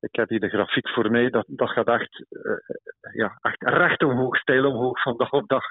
Ik 0.00 0.14
heb 0.14 0.28
hier 0.28 0.40
de 0.40 0.48
grafiek 0.48 0.88
voor 0.88 1.10
mij, 1.10 1.30
dat, 1.30 1.46
dat 1.48 1.70
gaat 1.70 1.88
echt, 1.88 2.24
uh, 2.30 2.52
ja, 3.12 3.38
echt 3.40 3.62
recht 3.62 4.02
omhoog, 4.02 4.36
stijl 4.36 4.66
omhoog 4.66 5.02
van 5.02 5.16
dag 5.16 5.32
op 5.32 5.48
dag. 5.48 5.64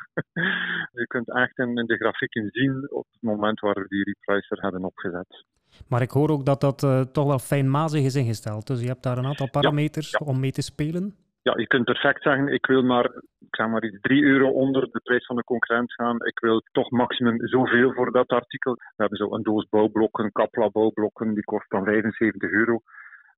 Je 1.01 1.07
kunt 1.07 1.35
echt 1.35 1.57
in, 1.57 1.77
in 1.77 1.85
de 1.85 1.97
grafieken 1.97 2.49
zien 2.51 2.91
op 2.91 3.05
het 3.11 3.21
moment 3.21 3.59
waar 3.59 3.73
we 3.73 3.87
die 3.87 4.03
repricer 4.03 4.61
hebben 4.61 4.83
opgezet. 4.83 5.45
Maar 5.89 6.01
ik 6.01 6.11
hoor 6.11 6.29
ook 6.29 6.45
dat 6.45 6.61
dat 6.61 6.83
uh, 6.83 7.01
toch 7.01 7.27
wel 7.27 7.39
fijnmazig 7.39 8.03
is 8.03 8.15
ingesteld. 8.15 8.67
Dus 8.67 8.81
je 8.81 8.87
hebt 8.87 9.03
daar 9.03 9.17
een 9.17 9.25
aantal 9.25 9.49
parameters 9.49 10.11
ja, 10.11 10.19
ja. 10.21 10.31
om 10.31 10.39
mee 10.39 10.51
te 10.51 10.61
spelen. 10.61 11.15
Ja, 11.41 11.53
je 11.55 11.67
kunt 11.67 11.85
perfect 11.85 12.21
zeggen, 12.21 12.47
ik 12.47 12.65
wil 12.65 12.83
maar, 12.83 13.05
ik 13.39 13.55
zeg 13.55 13.67
maar 13.67 13.83
iets 13.83 14.01
3 14.01 14.23
euro 14.23 14.49
onder 14.49 14.81
de 14.91 14.99
prijs 15.03 15.25
van 15.25 15.35
de 15.35 15.43
concurrent 15.43 15.93
gaan. 15.93 16.15
Ik 16.25 16.39
wil 16.39 16.61
toch 16.71 16.89
maximum 16.89 17.47
zoveel 17.47 17.93
voor 17.93 18.11
dat 18.11 18.27
artikel. 18.27 18.73
We 18.73 18.93
hebben 18.95 19.17
zo 19.17 19.33
een 19.33 19.43
doos 19.43 19.69
bouwblokken, 19.69 20.31
Kapla 20.31 20.69
bouwblokken, 20.69 21.33
die 21.33 21.43
kost 21.43 21.69
dan 21.69 21.83
75 21.83 22.51
euro. 22.51 22.79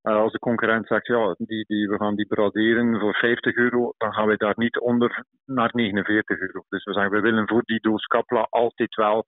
Uh, 0.03 0.15
als 0.15 0.31
de 0.31 0.39
concurrent 0.39 0.87
zegt, 0.87 1.07
ja, 1.07 1.35
die, 1.37 1.65
die, 1.67 1.89
we 1.89 1.97
gaan 1.97 2.15
die 2.15 2.27
braderen 2.27 2.99
voor 2.99 3.15
50 3.15 3.55
euro, 3.55 3.93
dan 3.97 4.13
gaan 4.13 4.27
we 4.27 4.37
daar 4.37 4.53
niet 4.57 4.79
onder 4.79 5.23
naar 5.45 5.69
49 5.73 6.39
euro. 6.39 6.63
Dus 6.69 6.83
we 6.83 6.93
zeggen, 6.93 7.11
we 7.11 7.19
willen 7.19 7.47
voor 7.47 7.61
die 7.63 7.79
doos 7.79 8.05
Kapla 8.05 8.47
altijd 8.49 8.95
wel 8.95 9.25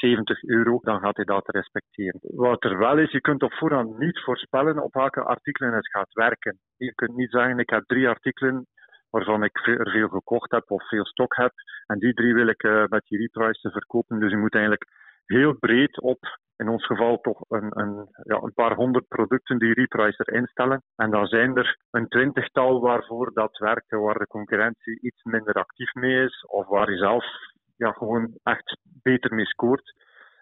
70 0.00 0.42
euro, 0.44 0.78
dan 0.82 1.00
gaat 1.00 1.16
hij 1.16 1.24
dat 1.24 1.48
respecteren. 1.48 2.20
Wat 2.22 2.64
er 2.64 2.78
wel 2.78 2.98
is, 2.98 3.10
je 3.10 3.20
kunt 3.20 3.42
op 3.42 3.52
voorhand 3.52 3.98
niet 3.98 4.20
voorspellen 4.20 4.82
op 4.82 4.94
welke 4.94 5.22
artikelen 5.22 5.72
het 5.72 5.88
gaat 5.88 6.12
werken. 6.12 6.58
Je 6.76 6.94
kunt 6.94 7.16
niet 7.16 7.30
zeggen, 7.30 7.58
ik 7.58 7.70
heb 7.70 7.84
drie 7.86 8.08
artikelen 8.08 8.66
waarvan 9.10 9.44
ik 9.44 9.66
er 9.66 9.90
veel 9.90 10.08
gekocht 10.08 10.50
heb 10.50 10.70
of 10.70 10.88
veel 10.88 11.06
stok 11.06 11.36
heb, 11.36 11.52
en 11.86 11.98
die 11.98 12.14
drie 12.14 12.34
wil 12.34 12.46
ik 12.46 12.62
uh, 12.62 12.84
met 12.86 13.04
die 13.04 13.18
reprice 13.18 13.70
verkopen. 13.70 14.20
Dus 14.20 14.30
je 14.30 14.36
moet 14.36 14.54
eigenlijk 14.54 14.84
heel 15.26 15.52
breed 15.52 16.00
op 16.00 16.38
in 16.56 16.68
ons 16.68 16.86
geval 16.86 17.20
toch 17.20 17.40
een, 17.48 17.80
een, 17.80 18.08
ja, 18.22 18.36
een 18.42 18.54
paar 18.54 18.74
honderd 18.74 19.08
producten 19.08 19.58
die 19.58 19.74
repricer 19.74 20.32
instellen. 20.32 20.82
En 20.96 21.10
dan 21.10 21.26
zijn 21.26 21.56
er 21.56 21.76
een 21.90 22.08
twintigtal 22.08 22.80
waarvoor 22.80 23.30
dat 23.34 23.58
werkt, 23.58 23.90
waar 23.90 24.18
de 24.18 24.26
concurrentie 24.26 25.00
iets 25.00 25.22
minder 25.22 25.54
actief 25.54 25.94
mee 25.94 26.24
is, 26.24 26.44
of 26.46 26.66
waar 26.66 26.90
je 26.90 26.96
zelf 26.96 27.24
ja, 27.80 27.92
gewoon 27.92 28.30
echt 28.42 28.76
beter 29.02 29.34
mee 29.34 29.46
scoort. 29.46 29.94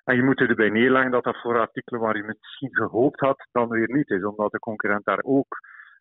En 0.05 0.17
je 0.17 0.23
moet 0.23 0.41
erbij 0.41 0.69
neerleggen 0.69 1.11
dat 1.11 1.25
dat 1.25 1.41
voor 1.41 1.59
artikelen 1.59 2.01
waar 2.01 2.17
je 2.17 2.23
misschien 2.23 2.77
gehoopt 2.77 3.21
had, 3.21 3.47
dan 3.53 3.69
weer 3.69 3.93
niet 3.93 4.11
is, 4.11 4.25
omdat 4.25 4.51
de 4.51 4.59
concurrent 4.59 5.05
daar 5.05 5.23
ook 5.23 5.59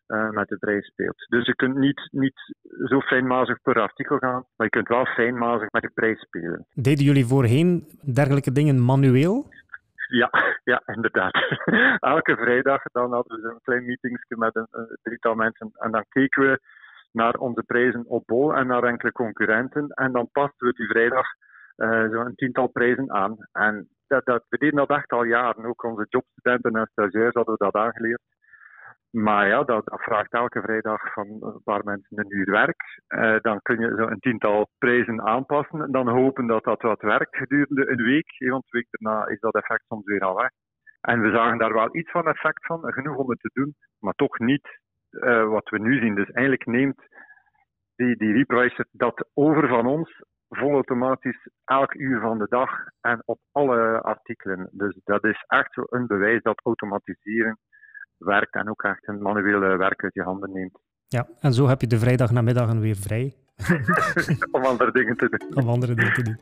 uh, 0.08 0.30
met 0.30 0.48
de 0.48 0.56
prijs 0.56 0.86
speelt. 0.86 1.26
Dus 1.28 1.46
je 1.46 1.54
kunt 1.54 1.76
niet, 1.76 2.08
niet 2.10 2.54
zo 2.84 3.00
fijnmazig 3.00 3.62
per 3.62 3.80
artikel 3.80 4.18
gaan, 4.18 4.44
maar 4.56 4.66
je 4.66 4.68
kunt 4.68 4.88
wel 4.88 5.04
fijnmazig 5.04 5.70
met 5.70 5.82
de 5.82 5.90
prijs 5.94 6.20
spelen. 6.20 6.66
Deden 6.74 7.04
jullie 7.04 7.26
voorheen 7.26 7.86
dergelijke 8.14 8.52
dingen 8.52 8.84
manueel? 8.84 9.46
Ja, 10.08 10.30
ja, 10.64 10.82
inderdaad. 10.86 11.34
Elke 12.14 12.36
vrijdag 12.36 12.82
dan 12.82 13.12
hadden 13.12 13.40
we 13.40 13.48
een 13.48 13.60
klein 13.62 13.84
meetingsje 13.84 14.36
met 14.36 14.56
een, 14.56 14.66
een 14.70 14.98
drietal 15.02 15.34
mensen 15.34 15.70
en 15.74 15.90
dan 15.90 16.04
keken 16.08 16.42
we 16.42 16.60
naar 17.18 17.34
onze 17.34 17.62
prijzen 17.62 18.04
op 18.06 18.22
bol 18.26 18.54
en 18.54 18.66
naar 18.66 18.82
enkele 18.82 19.12
concurrenten. 19.12 19.88
En 19.88 20.12
dan 20.12 20.28
pasten 20.32 20.66
we 20.66 20.72
die 20.72 20.86
vrijdag 20.86 21.26
uh, 21.76 22.10
zo'n 22.10 22.34
tiental 22.34 22.68
prijzen 22.68 23.10
aan. 23.12 23.36
En 23.52 23.88
dat, 24.06 24.24
dat, 24.24 24.44
we 24.48 24.58
deden 24.58 24.76
dat 24.76 24.96
echt 24.98 25.10
al 25.10 25.24
jaren. 25.24 25.64
Ook 25.64 25.84
onze 25.84 26.06
jobstudenten 26.08 26.72
en 26.72 26.88
stagiairs 26.92 27.34
hadden 27.34 27.54
we 27.54 27.64
dat 27.64 27.82
aangeleerd. 27.82 28.22
Maar 29.10 29.48
ja, 29.48 29.62
dat, 29.62 29.82
vraagt 29.84 30.32
elke 30.32 30.60
vrijdag 30.60 31.12
van 31.12 31.26
een 31.26 31.60
paar 31.64 31.84
mensen 31.84 32.18
een 32.18 32.36
uur 32.38 32.50
werk. 32.50 32.82
Uh, 33.08 33.40
dan 33.40 33.58
kun 33.62 33.80
je 33.80 33.94
zo 33.96 34.06
een 34.06 34.20
tiental 34.20 34.68
prijzen 34.78 35.22
aanpassen. 35.22 35.80
En 35.82 35.92
dan 35.92 36.08
hopen 36.08 36.46
dat 36.46 36.64
dat 36.64 36.82
wat 36.82 37.00
werkt 37.00 37.36
gedurende 37.36 37.90
een 37.90 38.02
week. 38.02 38.30
Want 38.38 38.64
een 38.64 38.78
week 38.78 38.86
daarna 38.90 39.26
is 39.26 39.40
dat 39.40 39.54
effect 39.54 39.84
soms 39.86 40.04
weer 40.04 40.20
al 40.20 40.36
weg. 40.36 40.50
En 41.00 41.20
we 41.20 41.30
zagen 41.30 41.58
daar 41.58 41.72
wel 41.72 41.96
iets 41.96 42.10
van 42.10 42.26
effect 42.28 42.66
van, 42.66 42.92
genoeg 42.92 43.16
om 43.16 43.30
het 43.30 43.40
te 43.40 43.50
doen, 43.52 43.74
maar 43.98 44.14
toch 44.14 44.38
niet 44.38 44.68
uh, 45.20 45.48
wat 45.48 45.68
we 45.68 45.78
nu 45.78 46.00
zien. 46.00 46.14
Dus 46.14 46.30
eigenlijk 46.30 46.66
neemt 46.66 47.02
die, 47.96 48.16
die 48.16 48.32
repricer 48.32 48.86
dat 48.90 49.28
over 49.34 49.68
van 49.68 49.86
ons 49.86 50.22
volautomatisch 50.48 51.48
elk 51.64 51.94
uur 51.94 52.20
van 52.20 52.38
de 52.38 52.46
dag 52.48 52.70
en 53.00 53.22
op 53.24 53.38
alle 53.52 54.00
artikelen. 54.00 54.68
Dus 54.72 55.00
dat 55.04 55.24
is 55.24 55.44
echt 55.46 55.72
zo 55.72 55.82
een 55.86 56.06
bewijs 56.06 56.42
dat 56.42 56.60
automatiseren 56.64 57.58
werkt 58.18 58.54
en 58.54 58.68
ook 58.68 58.82
echt 58.82 59.08
een 59.08 59.22
manuele 59.22 59.76
werk 59.76 60.04
uit 60.04 60.14
je 60.14 60.22
handen 60.22 60.52
neemt. 60.52 60.78
Ja, 61.08 61.26
en 61.40 61.52
zo 61.52 61.66
heb 61.66 61.80
je 61.80 61.86
de 61.86 61.98
vrijdagnamiddagen 61.98 62.80
weer 62.80 62.96
vrij. 62.96 63.34
Om 64.56 64.64
andere 64.64 64.92
dingen 64.92 65.16
te 65.16 65.28
doen. 65.28 65.64
Om 65.64 65.68
andere 65.68 65.94
dingen 65.94 66.12
te 66.12 66.22
doen. 66.22 66.38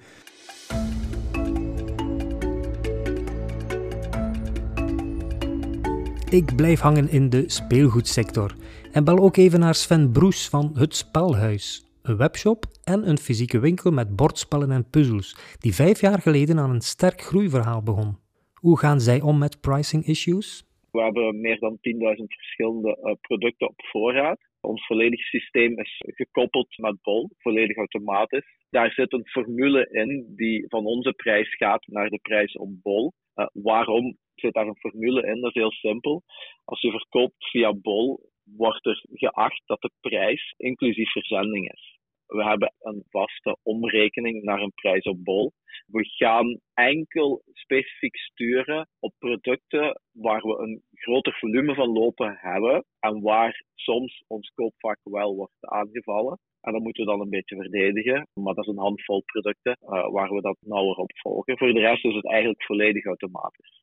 Ik 6.30 6.56
blijf 6.56 6.80
hangen 6.80 7.08
in 7.08 7.28
de 7.30 7.50
speelgoedsector 7.50 8.54
en 8.92 9.04
bel 9.04 9.18
ook 9.18 9.36
even 9.36 9.60
naar 9.60 9.74
Sven 9.74 10.12
Broes 10.12 10.48
van 10.48 10.72
Het 10.74 10.96
Spelhuis. 10.96 11.84
Een 12.02 12.16
webshop 12.16 12.64
en 12.84 13.08
een 13.08 13.18
fysieke 13.18 13.58
winkel 13.58 13.90
met 13.90 14.16
bordspellen 14.16 14.70
en 14.70 14.90
puzzels, 14.90 15.56
die 15.58 15.74
vijf 15.74 16.00
jaar 16.00 16.20
geleden 16.20 16.58
aan 16.58 16.70
een 16.70 16.80
sterk 16.80 17.20
groeiverhaal 17.20 17.82
begon. 17.82 18.16
Hoe 18.54 18.78
gaan 18.78 19.00
zij 19.00 19.20
om 19.20 19.38
met 19.38 19.60
pricing 19.60 20.06
issues? 20.06 20.66
We 20.90 21.02
hebben 21.02 21.40
meer 21.40 21.58
dan 21.58 21.78
10.000 22.18 22.24
verschillende 22.26 22.98
uh, 23.02 23.12
producten 23.20 23.68
op 23.68 23.74
voorraad. 23.76 24.38
Ons 24.66 24.86
volledige 24.86 25.22
systeem 25.22 25.78
is 25.78 25.94
gekoppeld 25.98 26.78
met 26.78 27.02
Bol, 27.02 27.30
volledig 27.38 27.76
automatisch. 27.76 28.46
Daar 28.70 28.92
zit 28.92 29.12
een 29.12 29.26
formule 29.26 29.88
in 29.90 30.32
die 30.36 30.64
van 30.68 30.86
onze 30.86 31.12
prijs 31.12 31.56
gaat 31.56 31.86
naar 31.86 32.08
de 32.08 32.18
prijs 32.22 32.56
op 32.56 32.82
Bol. 32.82 33.12
Uh, 33.34 33.46
waarom 33.52 34.16
zit 34.34 34.54
daar 34.54 34.66
een 34.66 34.78
formule 34.78 35.26
in? 35.26 35.40
Dat 35.40 35.54
is 35.54 35.62
heel 35.62 35.72
simpel. 35.72 36.22
Als 36.64 36.80
je 36.80 36.90
verkoopt 36.90 37.50
via 37.50 37.72
Bol, 37.74 38.30
wordt 38.44 38.86
er 38.86 39.04
geacht 39.12 39.62
dat 39.66 39.80
de 39.80 39.90
prijs 40.00 40.54
inclusief 40.56 41.10
verzending 41.10 41.72
is. 41.72 41.96
We 42.26 42.44
hebben 42.44 42.74
een 42.78 43.04
vaste 43.08 43.58
omrekening 43.62 44.42
naar 44.42 44.60
een 44.60 44.72
prijs 44.74 45.02
op 45.02 45.24
bol. 45.24 45.52
We 45.86 46.04
gaan 46.04 46.60
enkel 46.74 47.42
specifiek 47.52 48.16
sturen 48.16 48.88
op 48.98 49.14
producten 49.18 50.00
waar 50.12 50.42
we 50.42 50.58
een 50.58 50.82
groter 50.96 51.36
volume 51.40 51.74
van 51.74 51.92
lopen 51.92 52.36
hebben 52.40 52.84
en 52.98 53.20
waar 53.22 53.64
soms 53.74 54.24
ons 54.26 54.52
koopvak 54.54 54.98
wel 55.02 55.34
wordt 55.34 55.52
aangevallen. 55.60 56.38
En 56.60 56.72
dat 56.72 56.82
moeten 56.82 57.04
we 57.04 57.10
dan 57.10 57.20
een 57.20 57.30
beetje 57.30 57.56
verdedigen. 57.56 58.26
Maar 58.32 58.54
dat 58.54 58.66
is 58.66 58.72
een 58.72 58.78
handvol 58.78 59.22
producten 59.24 59.78
uh, 59.82 60.10
waar 60.10 60.30
we 60.30 60.40
dat 60.40 60.56
nauwer 60.60 60.96
op 60.96 61.10
volgen. 61.14 61.58
Voor 61.58 61.72
de 61.72 61.80
rest 61.80 62.04
is 62.04 62.14
het 62.14 62.26
eigenlijk 62.26 62.62
volledig 62.62 63.04
automatisch. 63.04 63.82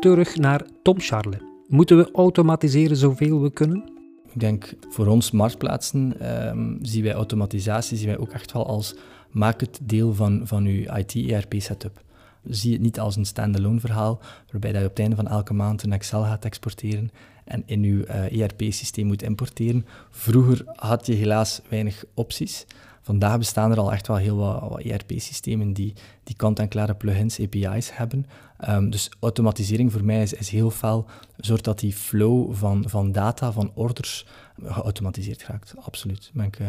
Terug 0.00 0.36
naar 0.36 0.66
Tom 0.82 1.00
Charle. 1.00 1.38
Moeten 1.68 1.96
we 1.96 2.10
automatiseren 2.12 2.96
zoveel 2.96 3.42
we 3.42 3.52
kunnen? 3.52 3.96
Ik 4.32 4.40
denk 4.40 4.72
voor 4.88 5.06
ons 5.06 5.30
marktplaatsen 5.30 6.00
um, 6.48 6.78
zien 6.82 7.04
wij 7.04 7.12
automatisatie 7.12 7.96
zien 7.96 8.08
wij 8.08 8.18
ook 8.18 8.32
echt 8.32 8.52
wel 8.52 8.66
als 8.66 8.96
maak 9.30 9.60
het 9.60 9.88
deel 9.88 10.12
van, 10.12 10.46
van 10.46 10.64
uw 10.64 10.82
IT-ERP-setup. 10.94 12.06
Zie 12.44 12.72
het 12.72 12.80
niet 12.80 13.00
als 13.00 13.16
een 13.16 13.26
standalone 13.26 13.80
verhaal, 13.80 14.20
waarbij 14.50 14.72
je 14.72 14.78
op 14.78 14.90
het 14.90 14.98
einde 14.98 15.16
van 15.16 15.28
elke 15.28 15.54
maand 15.54 15.82
een 15.82 15.92
Excel 15.92 16.22
gaat 16.22 16.44
exporteren 16.44 17.10
en 17.44 17.62
in 17.66 17.84
uh, 17.84 18.40
ERP-systeem 18.40 19.06
moet 19.06 19.22
importeren. 19.22 19.86
Vroeger 20.10 20.62
had 20.66 21.06
je 21.06 21.14
helaas 21.14 21.60
weinig 21.68 22.04
opties. 22.14 22.66
Vandaag 23.02 23.38
bestaan 23.38 23.70
er 23.70 23.78
al 23.78 23.92
echt 23.92 24.06
wel 24.06 24.16
heel 24.16 24.36
wat, 24.36 24.60
wat 24.68 24.80
ERP-systemen 24.80 25.72
die, 25.72 25.92
die 26.24 26.36
kant-en-klare 26.36 26.94
plugins, 26.94 27.40
API's 27.40 27.90
hebben. 27.92 28.26
Um, 28.68 28.90
dus 28.90 29.10
automatisering 29.20 29.92
voor 29.92 30.04
mij 30.04 30.22
is, 30.22 30.32
is 30.32 30.48
heel 30.48 30.70
fel, 30.70 31.06
zorgt 31.36 31.64
dat 31.64 31.78
die 31.78 31.92
flow 31.92 32.54
van, 32.54 32.84
van 32.88 33.12
data, 33.12 33.52
van 33.52 33.70
orders, 33.74 34.26
geautomatiseerd 34.62 35.44
raakt. 35.46 35.74
Absoluut. 35.76 36.30
Ik, 36.34 36.58
uh, 36.58 36.68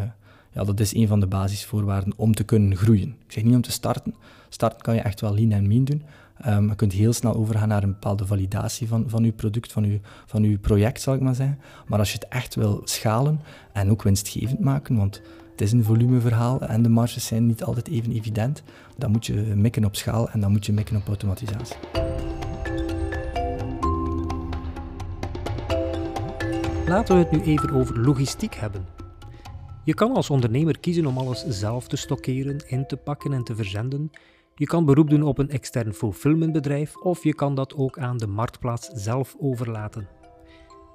ja, 0.51 0.63
dat 0.63 0.79
is 0.79 0.93
een 0.93 1.07
van 1.07 1.19
de 1.19 1.27
basisvoorwaarden 1.27 2.13
om 2.15 2.33
te 2.33 2.43
kunnen 2.43 2.77
groeien. 2.77 3.15
Ik 3.25 3.31
zeg 3.31 3.43
niet 3.43 3.55
om 3.55 3.61
te 3.61 3.71
starten. 3.71 4.15
Starten 4.49 4.81
kan 4.81 4.95
je 4.95 5.01
echt 5.01 5.21
wel 5.21 5.33
lean 5.33 5.51
en 5.51 5.67
mean 5.67 5.83
doen, 5.83 6.03
Um, 6.47 6.69
je 6.69 6.75
kunt 6.75 6.93
heel 6.93 7.13
snel 7.13 7.35
overgaan 7.35 7.67
naar 7.67 7.83
een 7.83 7.91
bepaalde 7.91 8.25
validatie 8.25 8.87
van, 8.87 9.03
van 9.07 9.23
je 9.23 9.31
product, 9.31 9.71
van 9.71 9.83
je, 9.83 9.99
van 10.25 10.43
uw 10.43 10.59
project, 10.59 11.01
zal 11.01 11.13
ik 11.13 11.21
maar 11.21 11.35
zeggen. 11.35 11.59
Maar 11.87 11.99
als 11.99 12.11
je 12.11 12.17
het 12.19 12.27
echt 12.27 12.55
wil 12.55 12.81
schalen 12.83 13.39
en 13.71 13.89
ook 13.91 14.03
winstgevend 14.03 14.59
maken, 14.59 14.95
want 14.95 15.21
het 15.51 15.61
is 15.61 15.71
een 15.71 15.83
volumeverhaal 15.83 16.61
en 16.61 16.81
de 16.81 16.89
marges 16.89 17.25
zijn 17.25 17.45
niet 17.45 17.63
altijd 17.63 17.87
even 17.87 18.11
evident, 18.11 18.63
dan 18.97 19.11
moet 19.11 19.25
je 19.25 19.33
mikken 19.33 19.85
op 19.85 19.95
schaal 19.95 20.29
en 20.29 20.39
dan 20.39 20.51
moet 20.51 20.65
je 20.65 20.73
mikken 20.73 20.95
op 20.95 21.07
automatisatie. 21.07 21.75
Laten 26.87 27.15
we 27.15 27.21
het 27.21 27.31
nu 27.31 27.41
even 27.41 27.71
over 27.71 27.99
logistiek 27.99 28.55
hebben. 28.55 28.85
Je 29.89 29.95
kan 29.95 30.15
als 30.15 30.29
ondernemer 30.29 30.79
kiezen 30.79 31.05
om 31.05 31.17
alles 31.17 31.45
zelf 31.47 31.87
te 31.87 31.95
stockeren, 31.95 32.57
in 32.67 32.87
te 32.87 32.97
pakken 32.97 33.33
en 33.33 33.43
te 33.43 33.55
verzenden. 33.55 34.11
Je 34.55 34.65
kan 34.65 34.85
beroep 34.85 35.09
doen 35.09 35.23
op 35.23 35.37
een 35.37 35.49
extern 35.49 35.93
fulfillmentbedrijf 35.93 36.95
of 36.95 37.23
je 37.23 37.33
kan 37.33 37.55
dat 37.55 37.75
ook 37.75 37.99
aan 37.99 38.17
de 38.17 38.27
marktplaats 38.27 38.87
zelf 38.87 39.35
overlaten. 39.39 40.18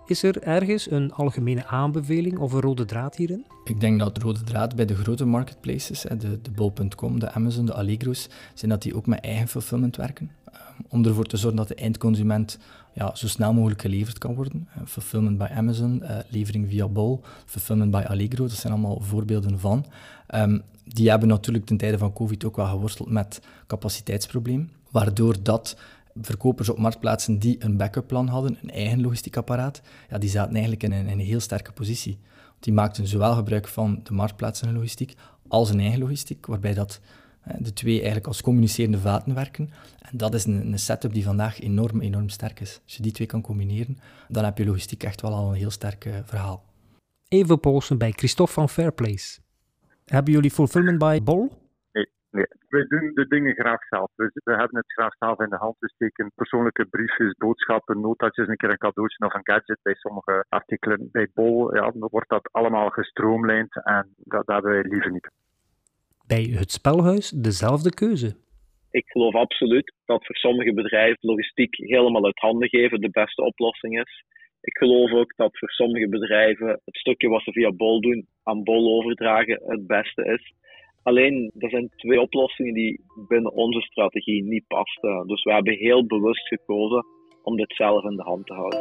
Is 0.07 0.23
er 0.23 0.43
ergens 0.43 0.91
een 0.91 1.13
algemene 1.13 1.67
aanbeveling 1.67 2.39
of 2.39 2.53
een 2.53 2.61
rode 2.61 2.85
draad 2.85 3.17
hierin? 3.17 3.47
Ik 3.65 3.81
denk 3.81 3.99
dat 3.99 4.15
de 4.15 4.21
rode 4.21 4.43
draad 4.43 4.77
bij 4.77 4.85
de 4.85 4.95
grote 4.95 5.25
marketplaces, 5.25 6.01
de, 6.01 6.41
de 6.43 6.51
Bol.com, 6.51 7.19
de 7.19 7.31
Amazon, 7.31 7.67
de 7.67 7.75
Allegro's, 7.75 8.29
zijn 8.55 8.71
dat 8.71 8.83
die 8.83 8.97
ook 8.97 9.07
met 9.07 9.21
eigen 9.21 9.49
fulfillment 9.49 9.97
werken. 9.97 10.31
Ehm, 10.45 10.61
om 10.89 11.05
ervoor 11.05 11.25
te 11.25 11.37
zorgen 11.37 11.57
dat 11.57 11.69
de 11.69 11.75
eindconsument 11.75 12.59
ja, 12.93 13.15
zo 13.15 13.29
snel 13.29 13.53
mogelijk 13.53 13.81
geleverd 13.81 14.19
kan 14.19 14.35
worden. 14.35 14.69
Uh, 14.77 14.83
fulfillment 14.87 15.39
bij 15.39 15.51
Amazon, 15.51 16.03
uh, 16.03 16.17
levering 16.29 16.69
via 16.69 16.89
Bol, 16.89 17.21
fulfillment 17.47 17.91
bij 17.91 18.09
Allegro, 18.09 18.47
dat 18.47 18.57
zijn 18.57 18.73
allemaal 18.73 19.01
voorbeelden 19.01 19.59
van. 19.59 19.87
Um, 20.35 20.63
die 20.85 21.11
hebben 21.11 21.29
natuurlijk 21.29 21.65
ten 21.65 21.77
tijde 21.77 21.99
van 21.99 22.13
COVID 22.13 22.45
ook 22.45 22.57
wel 22.57 22.67
geworsteld 22.67 23.11
met 23.11 23.41
capaciteitsprobleem, 23.67 24.71
waardoor 24.91 25.43
dat 25.43 25.77
verkopers 26.21 26.69
op 26.69 26.79
marktplaatsen 26.79 27.39
die 27.39 27.65
een 27.65 27.77
backup 27.77 28.07
plan 28.07 28.29
hadden, 28.29 28.59
een 28.63 28.71
eigen 28.71 29.01
logistiek 29.01 29.37
apparaat, 29.37 29.83
ja, 30.11 30.19
die 30.19 30.31
zaten 30.31 30.53
eigenlijk 30.53 30.83
in 30.83 30.93
een, 30.93 31.09
een 31.09 31.19
heel 31.19 31.41
sterke 31.41 31.73
positie. 31.73 32.19
Die 32.61 32.73
maakten 32.73 33.07
zowel 33.07 33.35
gebruik 33.35 33.69
van 33.69 34.01
de 34.03 34.13
marktplaatsen 34.13 34.73
logistiek 34.73 35.15
als 35.49 35.71
een 35.71 35.81
eigen 35.81 36.01
logistiek, 36.01 36.47
waarbij 36.47 36.75
dat 36.75 37.01
de 37.59 37.73
twee 37.73 37.97
eigenlijk 37.97 38.27
als 38.27 38.43
communicerende 38.43 38.99
vaten 38.99 39.35
werken. 39.35 39.71
En 40.01 40.17
dat 40.17 40.35
is 40.35 40.45
een, 40.45 40.73
een, 40.73 40.79
setup 40.79 41.13
die 41.13 41.25
vandaag 41.25 41.61
enorm, 41.61 42.01
enorm 42.01 42.29
sterk 42.29 42.61
is. 42.61 42.81
Als 42.85 42.97
je 42.97 43.03
die 43.03 43.13
twee 43.13 43.27
kan 43.27 43.41
combineren, 43.41 43.99
dan 44.29 44.45
heb 44.45 44.59
je 44.59 44.65
logistiek 44.65 45.03
echt 45.03 45.21
wel 45.21 45.33
al 45.33 45.49
een 45.49 45.55
heel 45.55 45.71
sterk 45.71 46.05
uh, 46.05 46.15
verhaal. 46.25 46.65
Even 47.29 47.61
polsen 47.61 47.99
bij 47.99 48.11
Christophe 48.11 48.53
van 48.53 48.69
Fairplace. 48.69 49.39
Hebben 50.05 50.33
jullie 50.33 50.51
fulfillment 50.51 50.99
by 50.99 51.21
Bol? 51.23 51.64
Nee. 52.35 52.47
We 52.69 52.87
doen 52.87 53.11
de 53.15 53.27
dingen 53.27 53.55
graag 53.55 53.85
zelf. 53.89 54.11
We, 54.15 54.31
we, 54.45 54.51
hebben 54.51 54.77
het 54.77 54.93
graag 54.93 55.15
zelf 55.19 55.41
in 55.41 55.49
de 55.49 55.57
hand. 55.57 55.77
We 55.79 55.89
steken 55.89 56.33
persoonlijke 56.35 56.85
briefjes, 56.85 57.33
boodschappen, 57.33 58.01
notaatjes, 58.01 58.49
een 58.49 58.57
keer 58.57 58.71
een 58.71 58.87
cadeautje 58.87 59.27
of 59.27 59.35
een 59.35 59.49
gadget 59.53 59.79
bij 59.83 59.95
sommige 59.95 60.45
artikelen. 60.49 61.09
Bij 61.13 61.29
Bol 61.35 61.75
ja, 61.75 61.93
wordt 61.95 62.29
dat 62.29 62.49
allemaal 62.53 62.89
gestroomlijnd 62.91 63.85
en 63.85 64.15
dat, 64.17 64.47
dat 64.47 64.55
hebben 64.55 64.73
wij 64.73 64.91
liever 64.91 65.11
niet 65.11 65.29
bij 66.27 66.43
het 66.43 66.73
spelhuis 66.73 67.31
dezelfde 67.31 67.95
keuze? 67.95 68.37
Ik 68.91 69.07
geloof 69.07 69.35
absoluut 69.35 69.95
dat 70.05 70.27
voor 70.27 70.37
sommige 70.37 70.75
bedrijven 70.75 71.19
logistiek 71.21 71.77
helemaal 71.77 72.25
uit 72.25 72.39
handen 72.39 72.69
geven 72.69 73.01
de 73.01 73.11
beste 73.11 73.43
oplossing 73.43 74.01
is. 74.01 74.25
Ik 74.61 74.77
geloof 74.77 75.13
ook 75.13 75.37
dat 75.37 75.59
voor 75.59 75.71
sommige 75.71 76.09
bedrijven 76.09 76.69
het 76.69 76.97
stukje 76.97 77.29
wat 77.29 77.43
ze 77.43 77.53
via 77.53 77.73
Bol 77.73 78.01
doen 78.01 78.27
aan 78.43 78.63
Bol 78.63 78.97
overdragen 78.97 79.63
het 79.67 79.87
beste 79.87 80.25
is. 80.25 80.53
Alleen, 81.05 81.53
er 81.59 81.71
zijn 81.71 81.91
twee 81.97 82.21
oplossingen 82.21 82.75
die 82.75 83.01
binnen 83.29 83.53
onze 83.53 83.81
strategie 83.81 84.45
niet 84.45 84.67
pasten. 84.67 85.27
Dus 85.27 85.43
we 85.43 85.53
hebben 85.53 85.75
heel 85.75 86.07
bewust 86.07 86.49
gekozen 86.49 87.05
om 87.43 87.57
dit 87.57 87.75
zelf 87.77 88.05
in 88.05 88.17
de 88.17 88.23
hand 88.23 88.47
te 88.47 88.55
houden. 88.55 88.81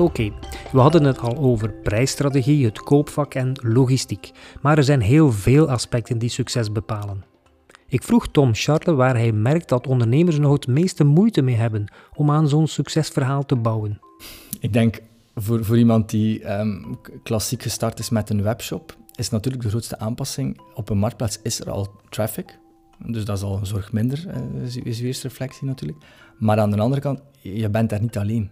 Oké, 0.00 0.32
we 0.72 0.78
hadden 0.78 1.04
het 1.04 1.18
al 1.18 1.36
over 1.36 1.72
prijsstrategie, 1.82 2.64
het 2.64 2.82
koopvak 2.82 3.34
en 3.34 3.52
logistiek. 3.62 4.30
Maar 4.62 4.76
er 4.76 4.84
zijn 4.84 5.00
heel 5.00 5.30
veel 5.30 5.68
aspecten 5.68 6.18
die 6.18 6.28
succes 6.28 6.72
bepalen. 6.72 7.24
Ik 7.88 8.02
vroeg 8.02 8.28
Tom 8.28 8.54
Charles 8.54 8.96
waar 8.96 9.16
hij 9.16 9.32
merkt 9.32 9.68
dat 9.68 9.86
ondernemers 9.86 10.38
nog 10.38 10.52
het 10.52 10.66
meeste 10.66 11.04
moeite 11.04 11.42
mee 11.42 11.54
hebben 11.54 11.92
om 12.16 12.30
aan 12.30 12.48
zo'n 12.48 12.66
succesverhaal 12.66 13.44
te 13.44 13.56
bouwen. 13.56 14.00
Ik 14.60 14.72
denk 14.72 15.00
voor, 15.34 15.64
voor 15.64 15.78
iemand 15.78 16.10
die 16.10 16.52
um, 16.58 16.98
klassiek 17.22 17.62
gestart 17.62 17.98
is 17.98 18.10
met 18.10 18.30
een 18.30 18.42
webshop, 18.42 18.96
is 19.14 19.30
natuurlijk 19.30 19.62
de 19.62 19.68
grootste 19.68 19.98
aanpassing. 19.98 20.60
Op 20.74 20.88
een 20.88 20.98
marktplaats 20.98 21.38
is 21.42 21.60
er 21.60 21.70
al 21.70 22.00
traffic. 22.08 22.58
Dus 23.06 23.24
dat 23.24 23.36
is 23.36 23.42
al 23.42 23.56
een 23.56 23.66
zorg 23.66 23.92
minder, 23.92 24.26
uh, 24.54 24.84
is 24.84 25.00
eerste 25.00 25.28
reflectie 25.28 25.66
natuurlijk. 25.66 26.04
Maar 26.38 26.58
aan 26.58 26.70
de 26.70 26.80
andere 26.80 27.00
kant, 27.00 27.20
je 27.40 27.70
bent 27.70 27.90
daar 27.90 28.00
niet 28.00 28.18
alleen. 28.18 28.50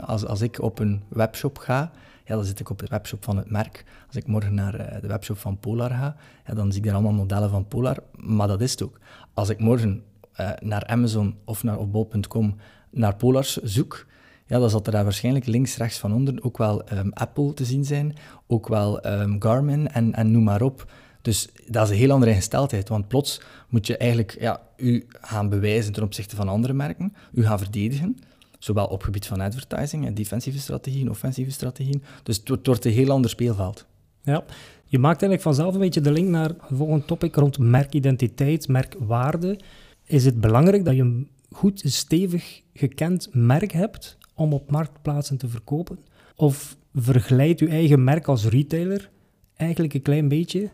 Als, 0.00 0.26
als 0.26 0.40
ik 0.40 0.60
op 0.60 0.78
een 0.78 1.02
webshop 1.08 1.58
ga, 1.58 1.90
ja, 2.24 2.34
dan 2.34 2.44
zit 2.44 2.60
ik 2.60 2.70
op 2.70 2.78
de 2.78 2.86
webshop 2.88 3.24
van 3.24 3.36
het 3.36 3.50
merk. 3.50 3.84
Als 4.06 4.16
ik 4.16 4.26
morgen 4.26 4.54
naar 4.54 4.74
eh, 4.74 5.00
de 5.00 5.06
webshop 5.06 5.38
van 5.38 5.58
Polar 5.58 5.90
ga, 5.90 6.16
ja, 6.46 6.54
dan 6.54 6.72
zie 6.72 6.80
ik 6.80 6.86
daar 6.86 6.94
allemaal 6.94 7.12
modellen 7.12 7.50
van 7.50 7.68
Polar. 7.68 7.96
Maar 8.16 8.48
dat 8.48 8.60
is 8.60 8.70
het 8.70 8.82
ook. 8.82 8.98
Als 9.34 9.48
ik 9.48 9.58
morgen 9.58 10.02
uh, 10.40 10.50
naar 10.60 10.86
Amazon 10.86 11.36
of 11.44 11.62
naar 11.62 11.88
bol.com 11.88 12.56
naar 12.90 13.16
Polars 13.16 13.56
zoek, 13.56 14.06
ja, 14.50 14.58
dan 14.58 14.70
zal 14.70 14.84
er 14.84 14.90
daar 14.92 15.04
waarschijnlijk 15.04 15.46
links, 15.46 15.76
rechts 15.76 15.98
van 15.98 16.12
onder 16.12 16.42
ook 16.42 16.58
wel 16.58 16.82
um, 16.92 17.12
Apple 17.12 17.54
te 17.54 17.64
zien 17.64 17.84
zijn, 17.84 18.16
ook 18.46 18.68
wel 18.68 19.06
um, 19.06 19.42
Garmin 19.42 19.88
en, 19.88 20.14
en 20.14 20.30
noem 20.30 20.44
maar 20.44 20.62
op. 20.62 20.92
Dus 21.22 21.48
dat 21.66 21.84
is 21.84 21.90
een 21.90 21.96
heel 21.96 22.10
andere 22.10 22.32
ingesteldheid, 22.32 22.88
want 22.88 23.08
plots 23.08 23.40
moet 23.68 23.86
je 23.86 23.96
eigenlijk 23.96 24.36
ja, 24.40 24.60
u 24.76 25.06
gaan 25.20 25.48
bewijzen 25.48 25.92
ten 25.92 26.02
opzichte 26.02 26.36
van 26.36 26.48
andere 26.48 26.72
merken, 26.72 27.14
u 27.32 27.44
gaan 27.44 27.58
verdedigen. 27.58 28.18
Zowel 28.58 28.86
op 28.86 29.02
gebied 29.02 29.26
van 29.26 29.40
advertising 29.40 30.06
en 30.06 30.14
defensieve 30.14 30.58
strategieën, 30.58 31.10
offensieve 31.10 31.50
strategieën. 31.50 32.02
Dus 32.22 32.40
het 32.44 32.66
wordt 32.66 32.84
een 32.84 32.92
heel 32.92 33.10
ander 33.10 33.30
speelveld. 33.30 33.86
Ja, 34.22 34.44
je 34.84 34.98
maakt 34.98 35.22
eigenlijk 35.22 35.42
vanzelf 35.42 35.74
een 35.74 35.80
beetje 35.80 36.00
de 36.00 36.12
link 36.12 36.28
naar 36.28 36.48
het 36.48 36.58
volgende 36.70 37.04
topic 37.04 37.36
rond 37.36 37.58
merkidentiteit, 37.58 38.68
merkwaarde. 38.68 39.58
Is 40.04 40.24
het 40.24 40.40
belangrijk 40.40 40.84
dat 40.84 40.94
je 40.94 41.02
een 41.02 41.28
goed, 41.50 41.82
stevig 41.84 42.60
gekend 42.74 43.28
merk 43.32 43.72
hebt 43.72 44.18
om 44.40 44.52
op 44.52 44.70
marktplaatsen 44.70 45.36
te 45.36 45.48
verkopen? 45.48 45.98
Of 46.36 46.76
vergelijkt 46.94 47.60
je 47.60 47.68
eigen 47.68 48.04
merk 48.04 48.28
als 48.28 48.44
retailer 48.44 49.10
eigenlijk 49.56 49.94
een 49.94 50.02
klein 50.02 50.28
beetje 50.28 50.70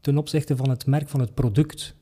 ten 0.00 0.18
opzichte 0.18 0.56
van 0.56 0.68
het 0.68 0.86
merk 0.86 1.08
van 1.08 1.20
het 1.20 1.34
product? 1.34 1.94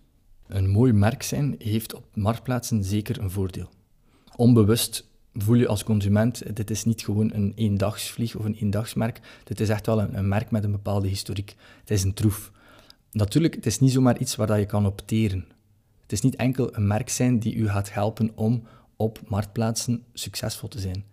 Een 0.46 0.70
mooi 0.70 0.92
merk 0.92 1.22
zijn 1.22 1.54
heeft 1.58 1.94
op 1.94 2.04
marktplaatsen 2.14 2.84
zeker 2.84 3.20
een 3.20 3.30
voordeel. 3.30 3.68
Onbewust 4.36 5.08
voel 5.34 5.56
je 5.56 5.68
als 5.68 5.84
consument, 5.84 6.56
dit 6.56 6.70
is 6.70 6.84
niet 6.84 7.04
gewoon 7.04 7.32
een 7.34 7.52
eendagsvlieg 7.54 8.36
of 8.36 8.44
een 8.44 8.54
eendagsmerk. 8.54 9.20
Dit 9.44 9.60
is 9.60 9.68
echt 9.68 9.86
wel 9.86 10.00
een, 10.00 10.18
een, 10.18 10.28
merk 10.28 10.50
met 10.50 10.64
een 10.64 10.70
bepaalde 10.70 11.08
historiek. 11.08 11.54
Het 11.80 11.90
is 11.90 12.02
een 12.02 12.14
troef. 12.14 12.52
Natuurlijk, 13.12 13.54
het 13.54 13.66
is 13.66 13.80
niet 13.80 13.92
zomaar 13.92 14.18
iets 14.18 14.36
waar 14.36 14.46
dat 14.46 14.58
je 14.58 14.66
kan 14.66 14.86
opteren. 14.86 15.44
Het 16.02 16.12
is 16.12 16.20
niet 16.20 16.36
enkel 16.36 16.76
een 16.76 16.86
merk 16.86 17.08
zijn 17.08 17.38
die 17.38 17.54
u 17.54 17.68
gaat 17.68 17.92
helpen 17.92 18.30
om 18.34 18.62
op 18.96 19.20
marktplaatsen 19.28 20.04
succesvol 20.12 20.68
te 20.68 20.80
zijn. 20.80 21.04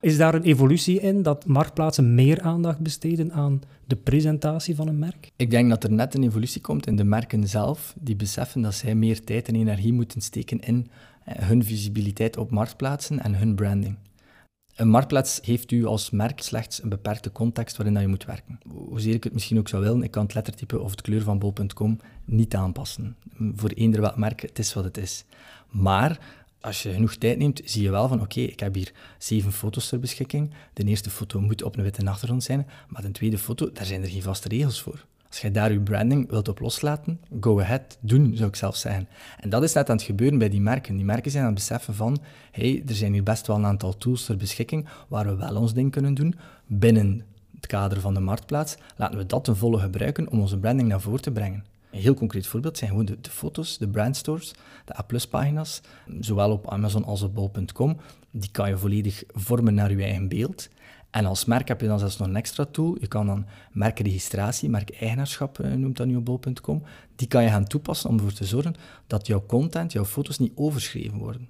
Is 0.00 0.16
daar 0.16 0.34
een 0.34 0.42
evolutie 0.42 1.00
in 1.00 1.22
dat 1.22 1.46
marktplaatsen 1.46 2.14
meer 2.14 2.40
aandacht 2.40 2.78
besteden 2.78 3.32
aan 3.32 3.60
de 3.86 3.96
presentatie 3.96 4.74
van 4.74 4.88
een 4.88 4.98
merk? 4.98 5.30
Ik 5.36 5.50
denk 5.50 5.68
dat 5.68 5.84
er 5.84 5.92
net 5.92 6.14
een 6.14 6.24
evolutie 6.24 6.60
komt 6.60 6.86
in 6.86 6.96
de 6.96 7.04
merken 7.04 7.48
zelf, 7.48 7.94
die 8.00 8.16
beseffen 8.16 8.62
dat 8.62 8.74
zij 8.74 8.94
meer 8.94 9.24
tijd 9.24 9.48
en 9.48 9.54
energie 9.54 9.92
moeten 9.92 10.20
steken 10.20 10.60
in 10.60 10.90
eh, 11.24 11.48
hun 11.48 11.64
visibiliteit 11.64 12.36
op 12.36 12.50
marktplaatsen 12.50 13.20
en 13.20 13.34
hun 13.34 13.54
branding. 13.54 13.96
Een 14.74 14.88
marktplaats 14.88 15.40
heeft 15.42 15.70
u 15.70 15.84
als 15.84 16.10
merk 16.10 16.40
slechts 16.40 16.82
een 16.82 16.88
beperkte 16.88 17.32
context 17.32 17.76
waarin 17.76 17.94
dat 17.94 18.02
je 18.02 18.08
moet 18.08 18.24
werken. 18.24 18.58
Hoezeer 18.68 19.14
ik 19.14 19.24
het 19.24 19.32
misschien 19.32 19.58
ook 19.58 19.68
zou 19.68 19.82
willen, 19.82 20.02
ik 20.02 20.10
kan 20.10 20.22
het 20.22 20.34
lettertype 20.34 20.80
of 20.80 20.90
het 20.90 21.00
kleur 21.00 21.22
van 21.22 21.38
bol.com 21.38 21.98
niet 22.24 22.54
aanpassen. 22.54 23.16
Voor 23.54 23.70
eender 23.70 24.00
welk 24.00 24.16
merk, 24.16 24.40
het 24.40 24.58
is 24.58 24.74
wat 24.74 24.84
het 24.84 24.96
is. 24.96 25.24
Maar 25.70 26.39
als 26.60 26.82
je 26.82 26.92
genoeg 26.92 27.14
tijd 27.14 27.38
neemt, 27.38 27.60
zie 27.64 27.82
je 27.82 27.90
wel 27.90 28.08
van 28.08 28.20
oké, 28.20 28.40
ik 28.40 28.60
heb 28.60 28.74
hier 28.74 28.92
zeven 29.18 29.52
foto's 29.52 29.88
ter 29.88 29.98
beschikking. 29.98 30.50
De 30.72 30.84
eerste 30.84 31.10
foto 31.10 31.40
moet 31.40 31.62
op 31.62 31.76
een 31.76 31.82
witte 31.82 32.06
achtergrond 32.06 32.42
zijn, 32.42 32.66
maar 32.88 33.02
de 33.02 33.10
tweede 33.10 33.38
foto, 33.38 33.72
daar 33.72 33.84
zijn 33.84 34.02
er 34.02 34.08
geen 34.08 34.22
vaste 34.22 34.48
regels 34.48 34.82
voor. 34.82 35.04
Als 35.28 35.40
je 35.40 35.50
daar 35.50 35.72
je 35.72 35.80
branding 35.80 36.30
wilt 36.30 36.48
op 36.48 36.60
loslaten, 36.60 37.20
go 37.40 37.60
ahead, 37.60 37.98
doen 38.00 38.36
zou 38.36 38.48
ik 38.48 38.56
zelf 38.56 38.76
zeggen. 38.76 39.08
En 39.38 39.50
dat 39.50 39.62
is 39.62 39.72
net 39.72 39.90
aan 39.90 39.96
het 39.96 40.04
gebeuren 40.04 40.38
bij 40.38 40.48
die 40.48 40.60
merken. 40.60 40.96
Die 40.96 41.04
merken 41.04 41.30
zijn 41.30 41.44
aan 41.44 41.50
het 41.50 41.58
beseffen 41.58 41.94
van, 41.94 42.18
hey, 42.50 42.82
er 42.86 42.94
zijn 42.94 43.12
hier 43.12 43.22
best 43.22 43.46
wel 43.46 43.56
een 43.56 43.66
aantal 43.66 43.96
tools 43.96 44.24
ter 44.24 44.36
beschikking 44.36 44.88
waar 45.08 45.26
we 45.26 45.36
wel 45.36 45.56
ons 45.56 45.74
ding 45.74 45.90
kunnen 45.90 46.14
doen 46.14 46.34
binnen 46.66 47.24
het 47.54 47.66
kader 47.66 48.00
van 48.00 48.14
de 48.14 48.20
marktplaats. 48.20 48.76
Laten 48.96 49.18
we 49.18 49.26
dat 49.26 49.44
ten 49.44 49.56
volle 49.56 49.78
gebruiken 49.78 50.30
om 50.30 50.40
onze 50.40 50.58
branding 50.58 50.88
naar 50.88 51.00
voren 51.00 51.22
te 51.22 51.32
brengen. 51.32 51.64
Een 51.90 52.00
heel 52.00 52.14
concreet 52.14 52.46
voorbeeld 52.46 52.78
zijn 52.78 52.90
gewoon 52.90 53.04
de, 53.04 53.20
de 53.20 53.30
foto's, 53.30 53.78
de 53.78 53.88
brandstores, 53.88 54.54
de 54.84 54.98
A-pagina's, 54.98 55.80
zowel 56.20 56.50
op 56.50 56.70
Amazon 56.70 57.04
als 57.04 57.22
op 57.22 57.34
bol.com. 57.34 57.96
Die 58.30 58.50
kan 58.50 58.68
je 58.68 58.78
volledig 58.78 59.22
vormen 59.28 59.74
naar 59.74 59.90
je 59.90 60.02
eigen 60.02 60.28
beeld. 60.28 60.68
En 61.10 61.26
als 61.26 61.44
merk 61.44 61.68
heb 61.68 61.80
je 61.80 61.86
dan 61.86 61.98
zelfs 61.98 62.16
nog 62.16 62.28
een 62.28 62.36
extra 62.36 62.64
tool. 62.64 62.96
Je 63.00 63.06
kan 63.06 63.26
dan 63.26 63.46
merkregistratie, 63.72 64.68
merkeigenaarschap 64.68 65.58
uh, 65.58 65.72
noemt 65.72 65.96
dat 65.96 66.06
nu 66.06 66.16
op 66.16 66.24
bol.com. 66.24 66.82
Die 67.16 67.28
kan 67.28 67.42
je 67.42 67.48
gaan 67.48 67.66
toepassen 67.66 68.10
om 68.10 68.16
ervoor 68.16 68.32
te 68.32 68.44
zorgen 68.44 68.74
dat 69.06 69.26
jouw 69.26 69.46
content, 69.46 69.92
jouw 69.92 70.04
foto's 70.04 70.38
niet 70.38 70.52
overschreven 70.54 71.18
worden. 71.18 71.48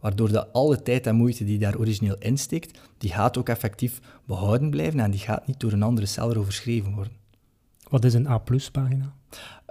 Waardoor 0.00 0.32
dat 0.32 0.52
alle 0.52 0.82
tijd 0.82 1.06
en 1.06 1.16
moeite 1.16 1.44
die 1.44 1.58
daar 1.58 1.78
origineel 1.78 2.16
insteekt, 2.18 2.80
die 2.98 3.10
gaat 3.10 3.38
ook 3.38 3.48
effectief 3.48 4.00
behouden 4.24 4.70
blijven 4.70 5.00
en 5.00 5.10
die 5.10 5.20
gaat 5.20 5.46
niet 5.46 5.60
door 5.60 5.72
een 5.72 5.82
andere 5.82 6.06
seller 6.06 6.38
overschreven 6.38 6.94
worden. 6.94 7.12
Wat 7.88 8.04
is 8.04 8.14
een 8.14 8.28
A-pagina? 8.28 9.14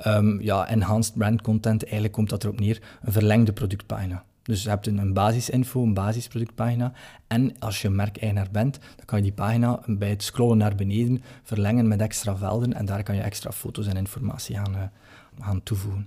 Um, 0.07 0.41
ja, 0.41 0.67
enhanced 0.67 1.17
brand 1.17 1.41
content, 1.41 1.83
eigenlijk 1.83 2.13
komt 2.13 2.29
dat 2.29 2.43
erop 2.43 2.59
neer, 2.59 2.81
een 3.01 3.11
verlengde 3.11 3.53
productpagina. 3.53 4.23
Dus 4.43 4.63
je 4.63 4.69
hebt 4.69 4.87
een 4.87 5.13
basisinfo, 5.13 5.83
een 5.83 5.93
basisproductpagina. 5.93 6.93
En 7.27 7.59
als 7.59 7.81
je 7.81 7.89
merkeigenaar 7.89 8.47
bent, 8.51 8.79
dan 8.95 9.05
kan 9.05 9.17
je 9.17 9.23
die 9.23 9.33
pagina 9.33 9.79
bij 9.85 10.09
het 10.09 10.23
scrollen 10.23 10.57
naar 10.57 10.75
beneden 10.75 11.21
verlengen 11.43 11.87
met 11.87 12.01
extra 12.01 12.37
velden. 12.37 12.73
En 12.73 12.85
daar 12.85 13.03
kan 13.03 13.15
je 13.15 13.21
extra 13.21 13.51
foto's 13.51 13.87
en 13.87 13.97
informatie 13.97 14.59
aan, 14.59 14.75
uh, 14.75 14.81
aan 15.39 15.63
toevoegen. 15.63 16.05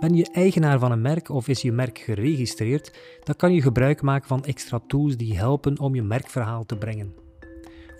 Ben 0.00 0.14
je 0.14 0.30
eigenaar 0.32 0.78
van 0.78 0.92
een 0.92 1.00
merk 1.00 1.28
of 1.28 1.48
is 1.48 1.62
je 1.62 1.72
merk 1.72 1.98
geregistreerd, 1.98 2.98
dan 3.24 3.36
kan 3.36 3.52
je 3.52 3.62
gebruik 3.62 4.02
maken 4.02 4.28
van 4.28 4.44
extra 4.44 4.80
tools 4.86 5.16
die 5.16 5.38
helpen 5.38 5.78
om 5.78 5.94
je 5.94 6.02
merkverhaal 6.02 6.66
te 6.66 6.76
brengen. 6.76 7.19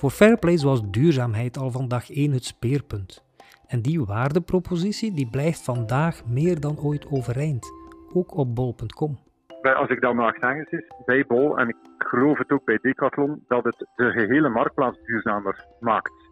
Voor 0.00 0.10
Fairplay 0.10 0.56
was 0.56 0.90
duurzaamheid 0.90 1.58
al 1.58 1.70
van 1.70 1.88
dag 1.88 2.10
1 2.10 2.32
het 2.32 2.44
speerpunt. 2.44 3.24
En 3.66 3.82
die 3.82 4.04
waardepropositie 4.04 5.12
die 5.14 5.30
blijft 5.30 5.64
vandaag 5.64 6.26
meer 6.26 6.60
dan 6.60 6.78
ooit 6.78 7.06
overeind, 7.10 7.66
ook 8.12 8.36
op 8.36 8.54
bol.com. 8.54 9.18
Als 9.62 9.88
ik 9.88 10.00
dat 10.00 10.14
mag 10.14 10.34
zeggen, 10.38 10.84
bij 11.04 11.24
Bol, 11.26 11.58
en 11.58 11.68
ik 11.68 11.76
geloof 11.98 12.38
het 12.38 12.50
ook 12.50 12.64
bij 12.64 12.78
Decathlon, 12.82 13.44
dat 13.48 13.64
het 13.64 13.86
de 13.96 14.10
gehele 14.10 14.48
marktplaats 14.48 14.98
duurzamer 15.06 15.66
maakt. 15.80 16.29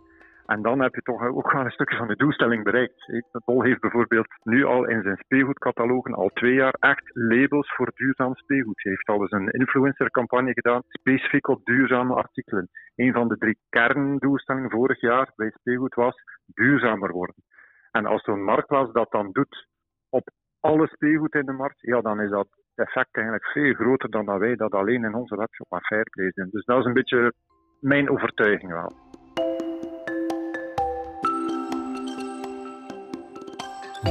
En 0.54 0.62
dan 0.62 0.80
heb 0.80 0.94
je 0.94 1.02
toch 1.02 1.22
ook 1.22 1.52
wel 1.52 1.64
een 1.64 1.70
stukje 1.70 1.96
van 1.96 2.08
de 2.08 2.16
doelstelling 2.16 2.64
bereikt. 2.64 3.24
Bol 3.44 3.62
heeft 3.62 3.80
bijvoorbeeld 3.80 4.26
nu 4.42 4.64
al 4.64 4.84
in 4.86 5.02
zijn 5.02 5.16
speelgoedcatalogen 5.16 6.14
al 6.14 6.28
twee 6.28 6.54
jaar 6.54 6.74
echt 6.78 7.10
labels 7.12 7.74
voor 7.74 7.90
duurzaam 7.94 8.34
speelgoed. 8.34 8.82
Hij 8.82 8.92
heeft 8.92 9.08
al 9.08 9.20
eens 9.20 9.30
een 9.30 9.50
influencercampagne 9.50 10.52
gedaan, 10.52 10.82
specifiek 10.88 11.48
op 11.48 11.64
duurzame 11.64 12.14
artikelen. 12.14 12.68
Een 12.94 13.12
van 13.12 13.28
de 13.28 13.36
drie 13.36 13.58
kerndoelstellingen 13.68 14.70
vorig 14.70 15.00
jaar 15.00 15.32
bij 15.36 15.50
speelgoed 15.50 15.94
was 15.94 16.22
duurzamer 16.46 17.12
worden. 17.12 17.44
En 17.90 18.06
als 18.06 18.22
zo'n 18.22 18.44
marktplaats 18.44 18.92
dat 18.92 19.10
dan 19.10 19.32
doet 19.32 19.66
op 20.08 20.30
alle 20.60 20.86
speelgoed 20.86 21.34
in 21.34 21.46
de 21.46 21.52
markt, 21.52 21.80
ja, 21.80 22.00
dan 22.00 22.20
is 22.20 22.30
dat 22.30 22.48
effect 22.74 23.16
eigenlijk 23.16 23.46
veel 23.46 23.74
groter 23.74 24.10
dan 24.10 24.24
dat 24.24 24.38
wij 24.38 24.56
dat 24.56 24.72
alleen 24.72 25.04
in 25.04 25.14
onze 25.14 25.36
webshop 25.36 25.72
aan 25.72 25.84
Fairplay 25.84 26.30
doen. 26.34 26.48
Dus 26.50 26.64
dat 26.64 26.78
is 26.78 26.84
een 26.84 26.92
beetje 26.92 27.32
mijn 27.80 28.10
overtuiging 28.10 28.72
wel. 28.72 28.92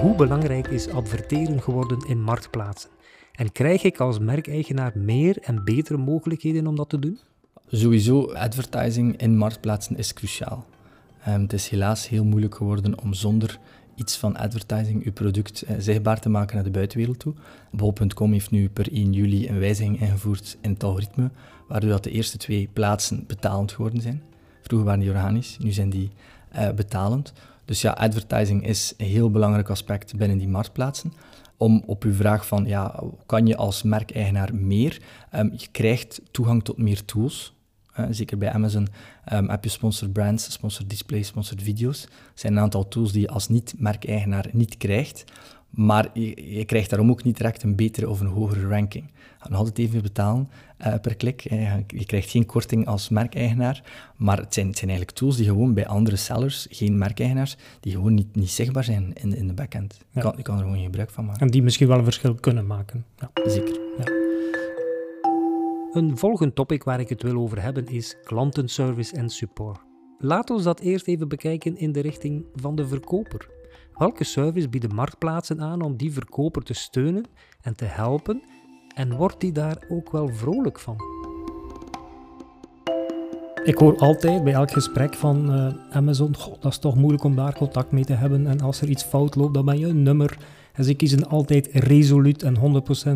Hoe 0.01 0.15
belangrijk 0.15 0.67
is 0.67 0.89
adverteren 0.89 1.62
geworden 1.62 1.99
in 2.07 2.21
marktplaatsen? 2.21 2.89
En 3.31 3.51
krijg 3.51 3.83
ik 3.83 3.99
als 3.99 4.19
merkeigenaar 4.19 4.91
meer 4.95 5.38
en 5.41 5.63
betere 5.63 5.97
mogelijkheden 5.97 6.67
om 6.67 6.75
dat 6.75 6.89
te 6.89 6.99
doen? 6.99 7.19
Sowieso, 7.67 8.33
advertising 8.33 9.17
in 9.17 9.38
marktplaatsen 9.38 9.97
is 9.97 10.13
cruciaal. 10.13 10.65
Um, 11.27 11.41
het 11.41 11.53
is 11.53 11.69
helaas 11.69 12.10
heel 12.10 12.23
moeilijk 12.23 12.55
geworden 12.55 13.01
om 13.01 13.13
zonder 13.13 13.60
iets 13.95 14.17
van 14.17 14.36
advertising 14.36 15.03
uw 15.05 15.12
product 15.12 15.62
eh, 15.62 15.75
zichtbaar 15.79 16.19
te 16.19 16.29
maken 16.29 16.55
naar 16.55 16.63
de 16.63 16.71
buitenwereld 16.71 17.19
toe. 17.19 17.33
Bol.com 17.71 18.31
heeft 18.31 18.51
nu 18.51 18.69
per 18.69 18.91
1 18.93 19.13
juli 19.13 19.47
een 19.49 19.60
wijziging 19.60 20.01
ingevoerd 20.01 20.57
in 20.62 20.69
het 20.71 20.83
algoritme, 20.83 21.31
waardoor 21.67 21.89
dat 21.89 22.03
de 22.03 22.12
eerste 22.12 22.38
twee 22.38 22.69
plaatsen 22.73 23.23
betalend 23.27 23.71
geworden 23.71 24.01
zijn. 24.01 24.23
Vroeger 24.62 24.88
waren 24.88 25.01
die 25.01 25.10
organisch, 25.10 25.57
nu 25.57 25.71
zijn 25.71 25.89
die 25.89 26.12
uh, 26.55 26.71
betalend. 26.71 27.33
Dus 27.67 27.82
ja, 27.82 27.91
advertising 27.91 28.67
is 28.67 28.93
een 28.97 29.06
heel 29.06 29.32
belangrijk 29.32 29.69
aspect 29.69 30.15
binnen 30.15 30.38
die 30.38 30.47
marktplaatsen. 30.47 31.13
Om 31.58 31.84
op 31.86 32.03
uw 32.03 32.13
vraag 32.13 32.47
van, 32.47 32.65
ja, 32.65 33.03
kan 33.25 33.45
je 33.45 33.56
als 33.56 33.84
merkeigenaar 33.84 34.56
meer? 34.56 35.01
Um, 35.36 35.53
je 35.56 35.67
krijgt 35.71 36.21
toegang 36.32 36.63
tot 36.63 36.77
meer 36.77 37.06
tools. 37.06 37.56
Uh, 37.99 38.06
zeker 38.10 38.38
bij 38.38 38.51
Amazon 38.51 38.88
um, 39.34 39.49
heb 39.49 39.63
je 39.63 39.69
sponsored 39.69 40.13
brands, 40.13 40.51
sponsored 40.51 40.89
displays, 40.89 41.27
sponsored 41.27 41.63
video's. 41.63 42.03
Er 42.03 42.10
zijn 42.34 42.53
een 42.53 42.60
aantal 42.60 42.88
tools 42.88 43.12
die 43.12 43.21
je 43.21 43.30
als 43.30 43.47
niet-merkeigenaar 43.47 44.45
niet 44.51 44.77
krijgt. 44.77 45.23
Maar 45.69 46.10
je, 46.19 46.65
krijgt 46.65 46.89
daarom 46.89 47.10
ook 47.10 47.23
niet 47.23 47.38
direct 47.38 47.63
een 47.63 47.75
betere 47.75 48.10
of 48.10 48.19
een 48.19 48.27
hogere 48.27 48.67
ranking. 48.67 49.12
Gaat 49.38 49.49
nog 49.49 49.60
altijd 49.60 49.77
even 49.80 50.01
betalen 50.01 50.49
uh, 50.85 50.93
per 51.01 51.15
klik. 51.15 51.41
Je 51.87 52.05
krijgt 52.05 52.29
geen 52.29 52.45
korting 52.45 52.87
als 52.87 53.09
merkeigenaar. 53.09 53.83
Maar 54.15 54.37
het 54.37 54.53
zijn, 54.53 54.67
het 54.67 54.77
zijn 54.77 54.89
eigenlijk 54.89 55.19
tools 55.19 55.35
die 55.35 55.45
gewoon 55.45 55.73
bij 55.73 55.87
andere 55.87 56.15
sellers, 56.15 56.67
geen 56.69 56.97
merkeigenaars, 56.97 57.55
die 57.79 57.93
gewoon 57.93 58.13
niet, 58.13 58.35
niet 58.35 58.49
zichtbaar 58.49 58.83
zijn 58.83 59.13
in, 59.13 59.35
in 59.35 59.47
de 59.47 59.53
backend. 59.53 59.97
Je, 60.11 60.21
kan, 60.21 60.33
je 60.37 60.43
kan 60.43 60.57
er 60.57 60.63
gewoon 60.63 60.83
gebruik 60.83 61.09
van 61.09 61.25
maken. 61.25 61.41
En 61.41 61.51
die 61.51 61.63
misschien 61.63 61.87
wel 61.87 61.97
een 61.97 62.03
verschil 62.03 62.35
kunnen 62.35 62.67
maken. 62.67 63.05
Ja. 63.15 63.31
Zeker. 63.45 63.79
Ja. 63.97 64.05
Een 65.91 66.17
volgend 66.17 66.55
topic 66.55 66.83
waar 66.83 66.99
ik 66.99 67.09
het 67.09 67.23
wil 67.23 67.37
over 67.37 67.61
hebben 67.61 67.87
is 67.87 68.15
klantenservice 68.23 69.15
en 69.15 69.29
support. 69.29 69.79
Laten 70.19 70.55
we 70.55 70.63
dat 70.63 70.79
eerst 70.79 71.07
even 71.07 71.27
bekijken 71.27 71.77
in 71.77 71.91
de 71.91 71.99
richting 71.99 72.45
van 72.55 72.75
de 72.75 72.87
verkoper. 72.87 73.49
Welke 73.93 74.23
service 74.23 74.69
bieden 74.69 74.95
marktplaatsen 74.95 75.61
aan 75.61 75.81
om 75.81 75.97
die 75.97 76.13
verkoper 76.13 76.63
te 76.63 76.73
steunen 76.73 77.25
en 77.61 77.75
te 77.75 77.85
helpen? 77.85 78.43
En 78.97 79.15
wordt 79.15 79.39
die 79.39 79.51
daar 79.51 79.77
ook 79.89 80.12
wel 80.12 80.27
vrolijk 80.27 80.79
van? 80.79 80.97
Ik 83.63 83.77
hoor 83.77 83.97
altijd 83.97 84.43
bij 84.43 84.53
elk 84.53 84.71
gesprek 84.71 85.13
van 85.13 85.53
uh, 85.53 85.95
Amazon, 85.95 86.36
dat 86.60 86.71
is 86.71 86.77
toch 86.77 86.95
moeilijk 86.95 87.23
om 87.23 87.36
daar 87.36 87.57
contact 87.57 87.91
mee 87.91 88.05
te 88.05 88.13
hebben. 88.13 88.47
En 88.47 88.62
als 88.62 88.81
er 88.81 88.89
iets 88.89 89.03
fout 89.03 89.36
loopt, 89.36 89.53
dan 89.53 89.65
ben 89.65 89.79
je 89.79 89.86
een 89.86 90.03
nummer. 90.03 90.38
En 90.73 90.83
ze 90.83 90.93
kiezen 90.93 91.27
altijd 91.27 91.69
resoluut 91.71 92.43
en 92.43 92.55
100% 92.55 92.60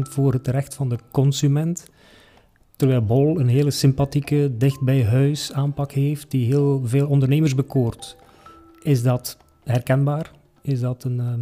voor 0.02 0.34
het 0.34 0.48
recht 0.48 0.76
van 0.76 0.90
de 0.90 0.98
consument. 1.12 1.90
Terwijl 2.76 3.06
Bol 3.06 3.40
een 3.40 3.50
hele 3.50 3.72
sympathieke, 3.72 4.52
dicht 4.58 4.82
bij 4.82 5.06
huis 5.06 5.54
aanpak 5.54 5.92
heeft, 5.92 6.32
die 6.32 6.46
heel 6.46 6.82
veel 6.86 7.08
ondernemers 7.08 7.56
bekoort. 7.56 8.18
Is 8.82 9.04
dat 9.04 9.38
herkenbaar? 9.64 10.32
Is 10.62 10.80
dat, 10.80 11.04
een, 11.04 11.18
uh, 11.18 11.34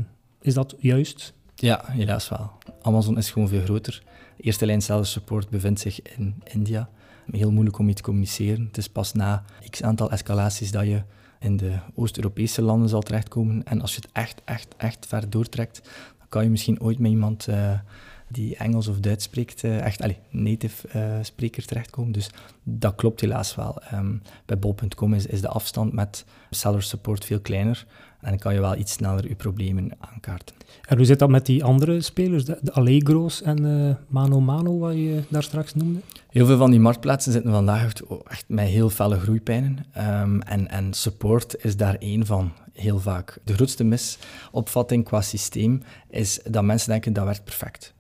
is 0.42 0.54
dat 0.54 0.76
juist? 0.78 1.34
Ja, 1.56 1.84
helaas 1.86 2.30
wel. 2.30 2.52
Amazon 2.82 3.18
is 3.18 3.32
gewoon 3.32 3.48
veel 3.48 3.62
groter. 3.62 4.04
Eerste 4.42 4.66
lijn 4.66 4.82
sales 4.82 5.12
support 5.12 5.50
bevindt 5.50 5.80
zich 5.80 6.02
in 6.02 6.44
India. 6.44 6.90
Heel 7.32 7.52
moeilijk 7.52 7.78
om 7.78 7.86
mee 7.86 7.94
te 7.94 8.02
communiceren. 8.02 8.66
Het 8.66 8.78
is 8.78 8.90
pas 8.90 9.14
na 9.14 9.44
x 9.70 9.84
aantal 9.84 10.12
escalaties 10.12 10.72
dat 10.72 10.86
je 10.86 11.02
in 11.40 11.58
de 11.58 11.78
Oost-Europese 11.96 12.62
landen 12.62 12.90
zal 12.90 13.02
terechtkomen. 13.02 13.64
En 13.64 13.82
als 13.82 13.96
je 13.96 14.02
het 14.02 14.10
echt, 14.12 14.42
echt, 14.46 14.76
echt 14.78 15.06
ver 15.08 15.30
doortrekt, 15.30 15.82
dan 16.18 16.28
kan 16.30 16.44
je 16.44 16.50
misschien 16.50 16.82
ooit 16.82 17.00
met 17.00 17.12
iemand 17.12 17.48
uh, 17.48 17.80
die 18.28 18.56
Engels 18.56 18.88
of 18.88 19.00
Duits 19.00 19.24
spreekt, 19.24 19.64
uh, 19.64 19.80
echt 19.80 20.02
allez, 20.02 20.18
native 20.30 20.88
uh, 20.96 21.24
spreker 21.24 21.66
terechtkomen. 21.66 22.12
Dus 22.12 22.30
dat 22.64 22.96
klopt 22.96 23.22
helaas 23.22 23.56
wel. 23.56 23.82
Um, 23.94 24.22
bij 24.46 24.60
bol.com 24.60 25.14
is, 25.14 25.26
is 25.26 25.42
de 25.42 25.48
afstand 25.48 25.94
met 25.94 26.26
seller 26.50 26.84
support 26.84 27.26
veel 27.26 27.40
kleiner. 27.40 27.86
En 28.22 28.30
dan 28.30 28.40
kan 28.40 28.54
je 28.54 28.60
wel 28.60 28.78
iets 28.78 28.92
sneller 28.92 29.28
je 29.28 29.36
problemen 29.36 29.92
aankaarten. 30.00 30.56
En 30.88 30.98
hoe 30.98 31.06
zit 31.06 31.20
dat 31.20 31.30
met 31.30 31.46
die 31.46 31.64
andere 31.64 32.02
spelers, 32.02 32.46
de, 32.46 32.60
Allegro's 32.72 33.42
en 33.42 33.66
uh, 33.66 33.96
Mano 34.08 34.40
Mano, 34.40 34.78
wat 34.78 34.94
je 34.94 35.24
daar 35.30 35.44
straks 35.44 35.76
noemde? 35.76 36.00
Heel 36.30 36.46
veel 36.46 36.58
van 36.58 36.72
die 36.72 36.80
marktplaatsen 36.80 37.32
zitten 37.32 37.52
vandaag 37.52 37.86
echt, 37.86 38.02
echt 38.28 38.46
met 38.48 38.68
heel 38.68 38.90
felle 38.90 39.20
groeipijnen. 39.20 39.86
Um, 39.98 40.42
en, 40.42 40.68
en 40.68 40.94
support 40.94 41.64
is 41.64 41.78
daar 41.78 41.96
één 41.96 42.26
van, 42.26 42.52
heel 42.74 43.00
vaak. 43.00 43.38
De 43.44 43.54
grootste 43.54 43.84
misopvatting 43.84 45.06
qua 45.06 45.22
systeem 45.22 45.82
is 46.10 46.40
dat 46.44 46.64
mensen 46.64 46.90
denken 46.90 47.14
dat 47.14 47.26
werkt 47.26 47.44
perfect. 47.44 47.94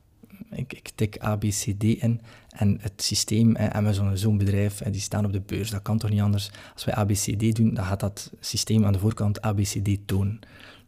Ik, 0.51 0.73
ik 0.73 0.91
tik 0.95 1.17
ABCD 1.17 1.83
in 1.83 2.21
en 2.59 2.77
het 2.81 3.03
systeem, 3.03 3.57
Amazon 3.57 4.11
is 4.11 4.21
zo'n 4.21 4.37
bedrijf, 4.37 4.77
die 4.77 5.01
staan 5.01 5.25
op 5.25 5.31
de 5.31 5.41
beurs, 5.41 5.69
dat 5.69 5.81
kan 5.81 5.97
toch 5.97 6.09
niet 6.09 6.21
anders. 6.21 6.51
Als 6.73 6.85
wij 6.85 6.95
ABCD 6.95 7.55
doen, 7.55 7.73
dan 7.73 7.85
gaat 7.85 7.99
dat 7.99 8.31
systeem 8.39 8.85
aan 8.85 8.93
de 8.93 8.99
voorkant 8.99 9.41
ABCD 9.41 9.97
tonen. 10.05 10.39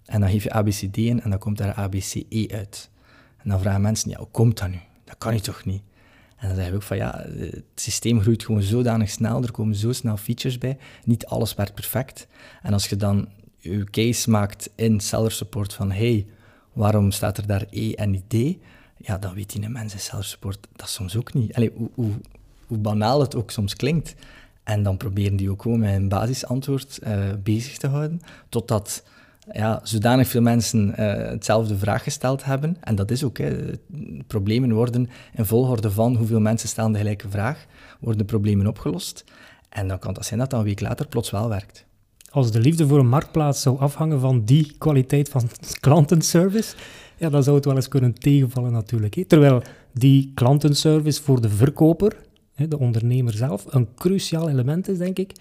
En 0.06 0.20
dan 0.20 0.30
geef 0.30 0.44
je 0.44 0.52
ABCD 0.52 0.98
in 0.98 1.22
en 1.22 1.30
dan 1.30 1.40
komt 1.40 1.58
daar 1.58 1.74
ABCE 1.74 2.48
uit. 2.52 2.90
En 3.38 3.50
dan 3.50 3.60
vragen 3.60 3.82
mensen, 3.82 4.10
ja, 4.10 4.18
hoe 4.18 4.28
komt 4.32 4.58
dat 4.58 4.70
nu? 4.70 4.80
Dat 5.04 5.18
kan 5.18 5.34
je 5.34 5.42
toch 5.42 5.66
niet? 5.66 5.82
En 6.38 6.48
dan 6.48 6.58
zeg 6.58 6.68
je 6.68 6.74
ook 6.74 6.82
van, 6.82 6.98
ja, 6.98 7.26
het 7.38 7.64
systeem 7.76 8.22
groeit 8.22 8.46
gewoon 8.46 8.62
zodanig 8.62 9.10
snel, 9.10 9.44
er 9.44 9.52
komen 9.52 9.76
zo 9.76 9.92
snel 9.92 10.18
features 10.18 10.58
bij, 10.58 10.78
niet 11.04 11.26
alles 11.26 11.54
werkt 11.54 11.74
perfect. 11.74 12.28
En 12.62 12.74
als 12.74 12.88
je 12.88 12.96
dan 12.96 13.30
je 13.58 13.84
case 13.84 14.30
maakt 14.30 14.70
in 14.76 15.00
seller 15.00 15.32
support 15.32 15.74
van, 15.74 15.92
hey, 15.92 16.28
waarom 16.74 17.12
staat 17.12 17.38
er 17.38 17.48
daar 17.48 17.66
E 17.70 17.94
en 17.94 18.10
niet 18.10 18.30
D? 18.30 18.58
Ja, 19.04 19.18
dan 19.18 19.34
weet 19.34 19.52
die 19.52 19.70
mensen 19.70 20.00
zelfsport 20.00 20.68
dat 20.76 20.90
soms 20.90 21.18
ook 21.18 21.34
niet. 21.34 21.54
Allee, 21.54 21.72
hoe, 21.96 22.12
hoe, 22.68 22.78
banaal 22.78 23.22
het 23.22 23.36
ook 23.36 23.52
soms 23.52 23.76
klinkt. 23.76 24.16
En 24.64 24.84
dan 24.84 24.98
proberen 24.98 25.36
die 25.36 25.52
ook 25.52 25.62
gewoon 25.62 25.80
met 25.80 25.96
een 25.96 26.10
basisantwoord 26.10 27.00
uh, 27.04 27.20
bezig 27.44 27.78
te 27.78 27.88
houden, 27.88 28.22
totdat 28.50 29.04
ja, 29.52 29.80
zodanig 29.84 30.28
veel 30.28 30.42
mensen 30.42 30.90
uh, 30.90 30.96
hetzelfde 31.30 31.78
vraag 31.78 32.04
gesteld 32.04 32.44
hebben. 32.44 32.78
En 32.82 32.96
dat 32.96 33.12
is 33.12 33.24
ook, 33.24 33.38
hè, 33.38 33.72
problemen 34.28 34.72
worden 34.72 35.10
in 35.34 35.46
volgorde 35.46 35.92
van 35.92 36.16
hoeveel 36.16 36.40
mensen 36.40 36.70
stellen 36.70 36.92
de 36.92 36.98
gelijke 36.98 37.30
vraag, 37.30 37.66
worden 38.00 38.26
problemen 38.26 38.68
opgelost. 38.68 39.24
En 39.70 39.88
dan 39.88 40.00
kan 40.00 40.14
dat 40.14 40.26
zijn 40.26 40.40
dat 40.40 40.50
dat 40.50 40.60
een 40.60 40.66
week 40.66 40.82
later 40.82 41.08
plots 41.08 41.32
wel 41.32 41.50
werkt. 41.50 41.86
Als 42.30 42.52
de 42.52 42.60
liefde 42.60 42.88
voor 42.88 43.00
een 43.00 43.08
marktplaats 43.08 43.62
zou 43.62 43.80
afhangen 43.80 44.20
van 44.20 44.46
die 44.46 44.76
kwaliteit 44.78 45.30
van 45.30 45.50
klantenservice, 45.80 46.76
ja, 47.22 47.30
dan 47.30 47.44
zou 47.44 47.56
het 47.56 47.66
wel 47.66 47.76
eens 47.76 47.88
kunnen 47.88 48.14
tegenvallen 48.14 48.72
natuurlijk. 48.72 49.14
Hè. 49.14 49.26
Terwijl 49.26 49.62
die 49.94 50.32
klantenservice 50.34 51.22
voor 51.22 51.42
de 51.42 51.50
verkoper, 51.50 52.16
hè, 52.54 52.68
de 52.68 52.80
ondernemer 52.80 53.34
zelf, 53.34 53.66
een 53.70 53.88
cruciaal 53.96 54.50
element 54.50 54.88
is, 54.88 54.98
denk 54.98 55.18
ik, 55.18 55.32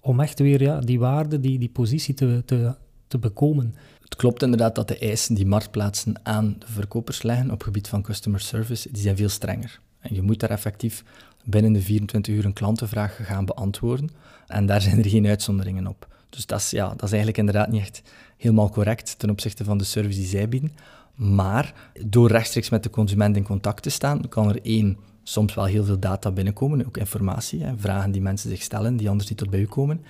om 0.00 0.20
echt 0.20 0.38
weer 0.38 0.62
ja, 0.62 0.80
die 0.80 0.98
waarde, 0.98 1.40
die, 1.40 1.58
die 1.58 1.68
positie 1.68 2.14
te, 2.14 2.42
te, 2.44 2.74
te 3.06 3.18
bekomen. 3.18 3.74
Het 4.02 4.16
klopt 4.16 4.42
inderdaad 4.42 4.74
dat 4.74 4.88
de 4.88 4.98
eisen 4.98 5.34
die 5.34 5.46
marktplaatsen 5.46 6.14
aan 6.22 6.56
de 6.58 6.66
verkopers 6.66 7.22
leggen 7.22 7.50
op 7.50 7.62
gebied 7.62 7.88
van 7.88 8.02
customer 8.02 8.40
service, 8.40 8.88
die 8.92 9.02
zijn 9.02 9.16
veel 9.16 9.28
strenger. 9.28 9.80
En 9.98 10.14
je 10.14 10.22
moet 10.22 10.40
daar 10.40 10.50
effectief 10.50 11.04
binnen 11.44 11.72
de 11.72 11.80
24 11.80 12.34
uur 12.34 12.44
een 12.44 12.52
klantenvraag 12.52 13.18
gaan 13.22 13.44
beantwoorden. 13.44 14.10
En 14.46 14.66
daar 14.66 14.80
zijn 14.80 14.98
er 14.98 15.10
geen 15.10 15.26
uitzonderingen 15.26 15.86
op. 15.86 16.08
Dus 16.30 16.46
dat 16.46 16.58
is, 16.58 16.70
ja, 16.70 16.88
dat 16.88 17.02
is 17.02 17.08
eigenlijk 17.10 17.38
inderdaad 17.38 17.70
niet 17.70 17.80
echt 17.80 18.02
helemaal 18.36 18.70
correct 18.70 19.18
ten 19.18 19.30
opzichte 19.30 19.64
van 19.64 19.78
de 19.78 19.84
service 19.84 20.18
die 20.18 20.28
zij 20.28 20.48
bieden. 20.48 20.72
Maar 21.20 21.90
door 22.06 22.28
rechtstreeks 22.28 22.68
met 22.68 22.82
de 22.82 22.90
consument 22.90 23.36
in 23.36 23.42
contact 23.42 23.82
te 23.82 23.90
staan, 23.90 24.28
kan 24.28 24.48
er 24.48 24.62
één, 24.62 24.98
soms 25.22 25.54
wel 25.54 25.64
heel 25.64 25.84
veel 25.84 25.98
data 25.98 26.30
binnenkomen, 26.30 26.86
ook 26.86 26.96
informatie, 26.96 27.64
hè, 27.64 27.76
vragen 27.76 28.10
die 28.10 28.20
mensen 28.20 28.50
zich 28.50 28.62
stellen, 28.62 28.96
die 28.96 29.08
anders 29.08 29.28
niet 29.28 29.38
tot 29.38 29.50
bij 29.50 29.60
u 29.60 29.66
komen. 29.66 30.04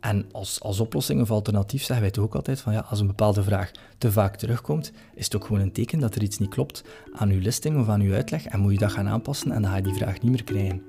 En 0.00 0.26
als, 0.32 0.60
als 0.60 0.80
oplossing 0.80 1.20
of 1.20 1.30
alternatief 1.30 1.82
zeggen 1.82 2.00
wij 2.00 2.10
toch 2.10 2.24
ook 2.24 2.34
altijd 2.34 2.60
van 2.60 2.72
ja, 2.72 2.86
als 2.88 3.00
een 3.00 3.06
bepaalde 3.06 3.42
vraag 3.42 3.70
te 3.98 4.12
vaak 4.12 4.36
terugkomt, 4.36 4.92
is 5.14 5.24
het 5.24 5.36
ook 5.36 5.44
gewoon 5.44 5.62
een 5.62 5.72
teken 5.72 5.98
dat 5.98 6.14
er 6.14 6.22
iets 6.22 6.38
niet 6.38 6.50
klopt 6.50 6.84
aan 7.12 7.30
uw 7.30 7.40
listing 7.40 7.80
of 7.80 7.88
aan 7.88 8.00
uw 8.00 8.14
uitleg 8.14 8.46
en 8.46 8.60
moet 8.60 8.72
je 8.72 8.78
dat 8.78 8.92
gaan 8.92 9.08
aanpassen 9.08 9.52
en 9.52 9.62
dan 9.62 9.70
ga 9.70 9.76
je 9.76 9.82
die 9.82 9.94
vraag 9.94 10.20
niet 10.20 10.30
meer 10.30 10.44
krijgen. 10.44 10.82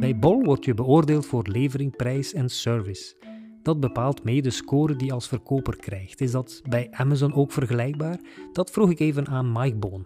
Bij 0.00 0.18
Bol 0.18 0.44
word 0.44 0.64
je 0.64 0.74
beoordeeld 0.74 1.26
voor 1.26 1.48
levering, 1.48 1.96
prijs 1.96 2.32
en 2.32 2.48
service. 2.48 3.14
Dat 3.66 3.80
bepaalt 3.80 4.24
mee 4.24 4.42
de 4.42 4.50
score 4.50 4.96
die 4.96 5.06
je 5.06 5.12
als 5.12 5.28
verkoper 5.28 5.76
krijgt. 5.76 6.20
Is 6.20 6.32
dat 6.32 6.62
bij 6.68 6.88
Amazon 6.90 7.34
ook 7.34 7.52
vergelijkbaar? 7.52 8.18
Dat 8.52 8.70
vroeg 8.70 8.90
ik 8.90 9.00
even 9.00 9.26
aan 9.26 9.52
Mike 9.52 9.76
Boon. 9.76 10.04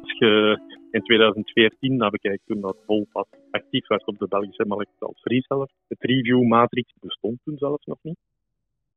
Als 0.00 0.18
je 0.18 0.60
in 0.90 1.02
2014 1.02 1.96
naar 1.96 2.10
bekijkt, 2.10 2.46
toen 2.46 2.60
dat 2.60 2.86
Bol 2.86 3.06
pas 3.12 3.26
actief 3.50 3.86
werd 3.88 4.06
op 4.06 4.18
de 4.18 4.28
Belgische 4.28 4.66
markt 4.66 4.98
als 4.98 5.22
reseller, 5.22 5.70
het 5.88 6.02
review-matrix 6.02 6.92
bestond 7.00 7.38
toen 7.44 7.58
zelfs 7.58 7.84
nog 7.84 7.98
niet. 8.02 8.18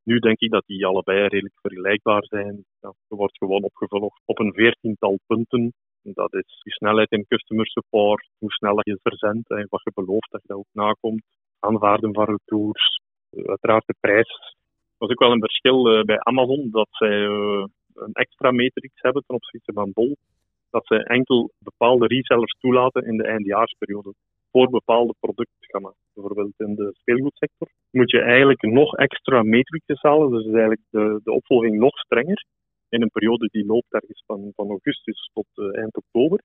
Nu 0.02 0.18
denk 0.18 0.38
ik 0.38 0.50
dat 0.50 0.66
die 0.66 0.86
allebei 0.86 1.18
redelijk 1.18 1.58
vergelijkbaar 1.60 2.24
zijn. 2.24 2.64
Ja, 2.80 2.92
er 3.08 3.16
wordt 3.16 3.38
gewoon 3.38 3.62
opgevolgd 3.62 4.20
op 4.24 4.38
een 4.38 4.52
veertiental 4.52 5.18
punten 5.26 5.72
dat 6.02 6.34
is 6.34 6.60
je 6.62 6.70
snelheid 6.70 7.10
in 7.10 7.26
customer 7.28 7.66
support, 7.66 8.28
hoe 8.38 8.52
snel 8.52 8.78
je 8.82 8.98
verzendt 9.02 9.50
en 9.50 9.66
wat 9.68 9.82
je 9.82 9.90
belooft 9.94 10.30
dat 10.30 10.42
je 10.42 10.48
dat 10.48 10.56
ook 10.56 10.72
nakomt. 10.72 11.22
Aanvaarden 11.58 12.14
van 12.14 12.24
retours, 12.24 12.97
uiteraard 13.30 13.86
de 13.86 13.94
prijs. 14.00 14.56
Is 14.98 15.08
ook 15.08 15.18
wel 15.18 15.32
een 15.32 15.40
verschil 15.40 15.88
eh, 15.88 16.04
bij 16.04 16.18
Amazon, 16.18 16.70
dat 16.70 16.88
zij 16.90 17.26
eh, 17.26 17.64
een 17.94 18.12
extra 18.12 18.50
matrix 18.50 18.92
hebben 18.94 19.22
ten 19.26 19.34
opzichte 19.34 19.72
van 19.72 19.92
Bol. 19.92 20.16
Dat 20.70 20.86
zij 20.86 20.98
enkel 20.98 21.50
bepaalde 21.58 22.06
resellers 22.06 22.56
toelaten 22.60 23.06
in 23.06 23.16
de 23.16 23.24
eindejaarsperiode 23.24 24.14
voor 24.50 24.70
bepaalde 24.70 25.14
productgamma. 25.20 25.92
Bijvoorbeeld 26.14 26.54
in 26.56 26.74
de 26.74 26.90
speelgoedsector 26.92 27.68
moet 27.90 28.10
je 28.10 28.20
eigenlijk 28.20 28.62
nog 28.62 28.94
extra 28.96 29.42
matrices 29.42 30.02
halen, 30.02 30.30
dus 30.30 30.40
is 30.44 30.50
eigenlijk 30.50 30.82
de, 30.90 31.20
de 31.24 31.32
opvolging 31.32 31.78
nog 31.78 31.98
strenger 31.98 32.44
in 32.88 33.02
een 33.02 33.10
periode 33.10 33.48
die 33.52 33.66
loopt 33.66 33.92
ergens 33.92 34.22
van, 34.26 34.52
van 34.54 34.68
augustus 34.68 35.30
tot 35.32 35.46
uh, 35.54 35.76
eind 35.76 35.96
oktober. 35.96 36.40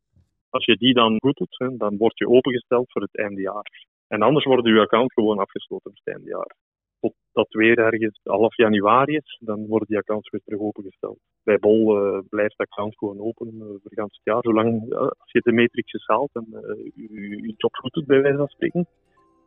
Als 0.50 0.66
je 0.66 0.78
die 0.78 0.94
dan 0.94 1.20
goed 1.20 1.38
doet, 1.38 1.80
dan 1.80 1.98
word 1.98 2.18
je 2.18 2.28
opengesteld 2.28 2.92
voor 2.92 3.02
het 3.02 3.18
eindejaar. 3.18 3.86
En 4.08 4.22
anders 4.22 4.46
wordt 4.46 4.68
je 4.68 4.80
account 4.80 5.14
gewoon 5.14 5.40
afgesloten 5.40 5.92
voor 5.92 6.02
het 6.04 6.16
eindejaar. 6.16 6.48
Tot 6.48 6.63
dat 7.34 7.48
weer 7.50 7.78
ergens 7.78 8.20
half 8.24 8.58
januari 8.58 9.16
is, 9.16 9.40
dan 9.40 9.66
worden 9.68 9.88
die 9.88 9.98
accounts 9.98 10.30
weer 10.30 10.42
terug 10.46 10.60
opengesteld. 10.60 11.18
Bij 11.44 11.58
Bol 11.58 11.98
uh, 11.98 12.20
blijft 12.30 12.58
de 12.58 12.64
account 12.64 12.98
gewoon 12.98 13.20
open 13.20 13.54
uh, 13.54 13.60
voor 13.60 13.92
het 14.04 14.20
jaar. 14.24 14.42
Zolang 14.42 14.94
als 14.94 15.32
je 15.32 15.42
de 15.44 15.54
matrixes 15.54 16.06
haalt 16.06 16.30
en 16.34 16.46
je, 16.96 17.30
je 17.42 17.54
job 17.58 17.76
goed 17.76 17.94
doet, 17.94 18.06
bij 18.06 18.22
wijze 18.22 18.38
van 18.38 18.48
spreken. 18.48 18.88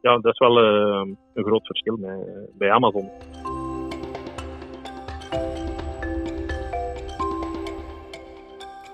Ja, 0.03 0.18
dat 0.18 0.33
is 0.33 0.38
wel 0.38 0.59
een 0.59 1.18
groot 1.35 1.66
verschil 1.66 1.99
bij, 1.99 2.18
bij 2.59 2.70
Amazon. 2.70 3.11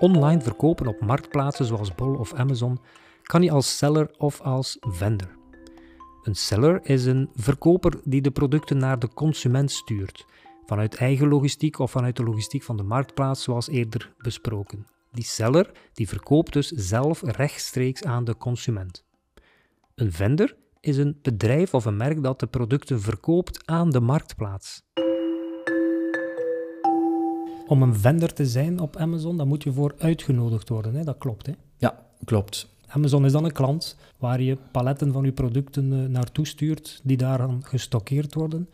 online 0.03 0.41
verkopen 0.41 0.87
op 0.87 0.99
marktplaatsen 0.99 1.65
zoals 1.65 1.95
Bol 1.95 2.15
of 2.15 2.33
Amazon 2.33 2.79
kan 3.21 3.41
je 3.43 3.51
als 3.51 3.77
seller 3.77 4.11
of 4.17 4.41
als 4.41 4.77
vendor. 4.79 5.42
Een 6.23 6.35
seller 6.35 6.79
is 6.83 7.05
een 7.05 7.29
verkoper 7.35 7.99
die 8.03 8.21
de 8.21 8.31
producten 8.31 8.77
naar 8.77 8.99
de 8.99 9.13
consument 9.13 9.71
stuurt, 9.71 10.25
vanuit 10.65 10.95
eigen 10.95 11.27
logistiek 11.27 11.79
of 11.79 11.91
vanuit 11.91 12.15
de 12.15 12.23
logistiek 12.23 12.63
van 12.63 12.77
de 12.77 12.83
marktplaats, 12.83 13.43
zoals 13.43 13.67
eerder 13.67 14.13
besproken. 14.17 14.85
Die 15.11 15.23
seller 15.23 15.71
die 15.93 16.07
verkoopt 16.07 16.53
dus 16.53 16.67
zelf 16.67 17.21
rechtstreeks 17.21 18.03
aan 18.03 18.23
de 18.23 18.37
consument. 18.37 19.05
Een 19.95 20.11
vendor 20.11 20.55
is 20.79 20.97
een 20.97 21.19
bedrijf 21.21 21.73
of 21.73 21.85
een 21.85 21.97
merk 21.97 22.23
dat 22.23 22.39
de 22.39 22.47
producten 22.47 23.01
verkoopt 23.01 23.67
aan 23.67 23.89
de 23.89 23.99
marktplaats 23.99 24.83
om 27.67 27.81
een 27.81 27.95
vendor 27.95 28.33
te 28.33 28.45
zijn 28.45 28.79
op 28.79 28.95
Amazon, 28.95 29.37
dan 29.37 29.47
moet 29.47 29.63
je 29.63 29.71
voor 29.71 29.95
uitgenodigd 29.97 30.69
worden. 30.69 30.95
Hè? 30.95 31.03
Dat 31.03 31.17
klopt, 31.17 31.45
hè? 31.45 31.53
Ja, 31.77 32.05
klopt. 32.25 32.72
Amazon 32.95 33.25
is 33.25 33.31
dan 33.31 33.45
een 33.45 33.51
klant 33.51 33.97
waar 34.17 34.41
je 34.41 34.57
paletten 34.71 35.11
van 35.11 35.23
je 35.23 35.31
producten 35.31 35.91
uh, 35.91 36.05
naartoe 36.05 36.47
stuurt, 36.47 37.01
die 37.03 37.17
daaraan 37.17 37.61
gestockeerd 37.63 38.33
worden. 38.33 38.69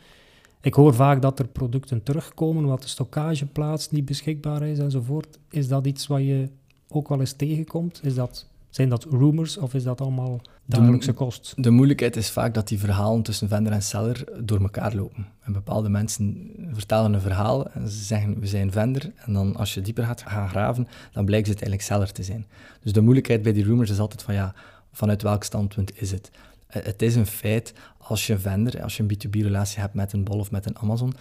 Ik 0.62 0.74
hoor 0.74 0.94
vaak 0.94 1.22
dat 1.22 1.40
er 1.40 1.48
producten 1.48 2.04
terugkomen, 2.04 2.66
wat 2.66 2.82
de 2.82 2.88
stockageplaats 2.88 3.92
niet 3.92 4.06
beschikbaar 4.06 4.62
is 4.62 4.80
enzovoort. 4.80 5.40
Is 5.50 5.68
dat 5.68 5.86
iets 5.86 6.08
wat 6.08 6.20
je 6.20 6.50
ook 6.88 7.08
wel 7.08 7.20
eens 7.20 7.34
tegenkomt? 7.34 8.00
Is 8.04 8.16
dat 8.16 8.49
zijn 8.70 8.90
dat 8.90 9.04
rumors 9.04 9.58
of 9.58 9.74
is 9.74 9.84
dat 9.84 10.02
allemaal 10.02 10.42
dagelijkse 10.66 11.14
kost? 11.14 11.54
De 11.58 11.70
moeilijkheid 11.70 12.16
is 12.16 12.30
vaak 12.30 12.54
dat 12.54 12.68
die 12.68 12.80
verhalen 12.80 13.22
tussen 13.22 13.48
vendor 13.48 13.74
en 13.74 13.82
seller 13.82 14.24
door 14.44 14.62
elkaar 14.62 14.96
lopen. 14.96 15.28
En 15.42 15.54
bepaalde 15.54 15.90
mensen 15.90 16.52
vertellen 16.74 17.14
een 17.14 17.22
verhaal 17.22 17.72
en 17.72 17.90
ze 17.90 18.04
zeggen 18.04 18.40
we 18.40 18.48
zijn 18.48 18.72
vendor. 18.72 19.12
En 19.16 19.34
dan 19.34 19.56
als 19.56 19.74
je 19.74 19.82
dieper 19.82 20.04
gaat 20.04 20.22
gaan 20.22 20.50
graven, 20.50 20.88
dan 21.12 21.26
blijkt 21.26 21.48
het 21.48 21.62
eigenlijk 21.62 21.92
seller 21.92 22.12
te 22.12 22.24
zijn. 22.24 22.46
Dus 22.82 22.94
de 22.94 23.02
moeilijkheid 23.02 23.42
bij 23.42 23.54
die 23.54 23.64
rumors 23.64 23.90
is 23.90 24.00
altijd 24.00 24.22
van 24.22 24.34
ja, 24.34 24.54
vanuit 24.92 25.22
welk 25.22 25.44
standpunt 25.44 26.02
is 26.02 26.12
het? 26.12 26.32
Eh, 26.68 26.84
het 26.84 27.02
is 27.02 27.16
een 27.16 27.26
feit, 27.26 27.74
als 27.98 28.28
je 28.28 28.34
een 28.34 28.40
vendor, 28.40 28.84
als 28.84 28.98
je 28.98 29.04
een 29.04 29.18
B2B-relatie 29.18 29.80
hebt 29.80 29.94
met 29.94 30.14
een 30.14 30.24
Bol 30.24 30.40
of 30.40 30.52
met 30.52 30.66
een 30.66 30.78
Amazon, 30.78 31.14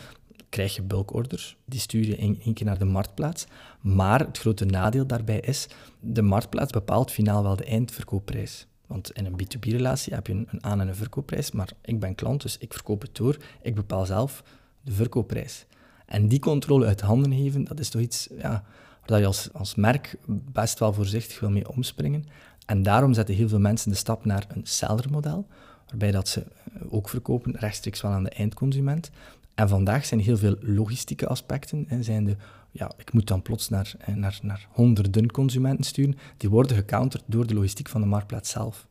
krijg 0.49 0.75
je 0.75 0.83
bulkorders. 0.83 1.57
Die 1.65 1.81
stuur 1.81 2.07
je 2.07 2.17
één 2.17 2.55
keer 2.55 2.67
naar 2.67 2.79
de 2.79 2.85
marktplaats. 2.85 3.47
Maar 3.81 4.21
het 4.21 4.39
grote 4.39 4.65
nadeel 4.65 5.07
daarbij 5.07 5.41
is, 5.41 5.69
de 6.01 6.23
marktplaats 6.23 6.73
bepaalt 6.73 7.11
finaal 7.11 7.43
wel 7.43 7.57
de 7.57 7.65
eindverkoopprijs. 7.65 8.67
Want 8.87 9.13
in 9.13 9.27
een 9.27 9.41
B2B-relatie 9.43 10.15
heb 10.15 10.27
je 10.27 10.33
een 10.33 10.65
aan- 10.65 10.81
en 10.81 10.89
een 10.89 10.95
verkoopprijs, 10.95 11.51
maar 11.51 11.71
ik 11.83 12.01
ben 12.01 12.15
klant, 12.15 12.43
dus 12.43 12.59
ik 12.59 12.73
verkoop 12.73 13.03
het 13.03 13.17
door. 13.17 13.37
Ik 13.63 13.75
bepaal 13.75 14.07
zelf 14.07 14.43
de 14.83 14.93
verkoopprijs. 14.93 15.67
En 16.07 16.29
die 16.29 16.39
controle 16.39 16.87
uit 16.87 17.01
handen 17.01 17.33
geven, 17.33 17.65
dat 17.65 17.81
is 17.81 17.89
toch 17.89 18.01
iets 18.01 18.29
ja, 18.39 18.65
waar 19.07 19.21
je 19.21 19.27
als, 19.27 19.49
als 19.53 19.75
merk 19.75 20.17
best 20.27 20.79
wel 20.79 20.93
voorzichtig 20.93 21.41
wil 21.41 21.51
mee 21.51 21.69
omspringen. 21.69 22.25
En 22.67 22.83
daarom 22.83 23.15
zetten 23.15 23.35
heel 23.35 23.49
veel 23.49 23.59
mensen 23.59 23.91
de 23.91 23.97
stap 23.97 24.25
naar 24.25 24.47
een 24.49 24.67
sellermodel, 24.67 25.47
waarbij 25.87 26.11
dat 26.11 26.29
ze 26.29 26.45
ook 26.89 27.09
verkopen 27.09 27.57
rechtstreeks 27.57 28.01
wel 28.01 28.11
aan 28.11 28.23
de 28.23 28.31
eindconsument. 28.31 29.11
En 29.59 29.69
vandaag 29.69 30.05
zijn 30.05 30.21
heel 30.21 30.37
veel 30.37 30.57
logistieke 30.61 31.27
aspecten. 31.27 31.85
Hè, 31.89 32.03
zijn 32.03 32.25
de, 32.25 32.37
ja, 32.71 32.93
ik 32.97 33.13
moet 33.13 33.27
dan 33.27 33.43
plots 33.43 33.69
naar, 33.69 33.95
naar, 34.15 34.39
naar 34.43 34.67
honderden 34.71 35.31
consumenten 35.31 35.85
sturen. 35.85 36.19
Die 36.37 36.51
worden 36.51 36.77
gecounterd 36.77 37.23
door 37.27 37.47
de 37.47 37.55
logistiek 37.55 37.89
van 37.89 38.01
de 38.01 38.07
marktplaats 38.07 38.51
zelf. 38.51 38.87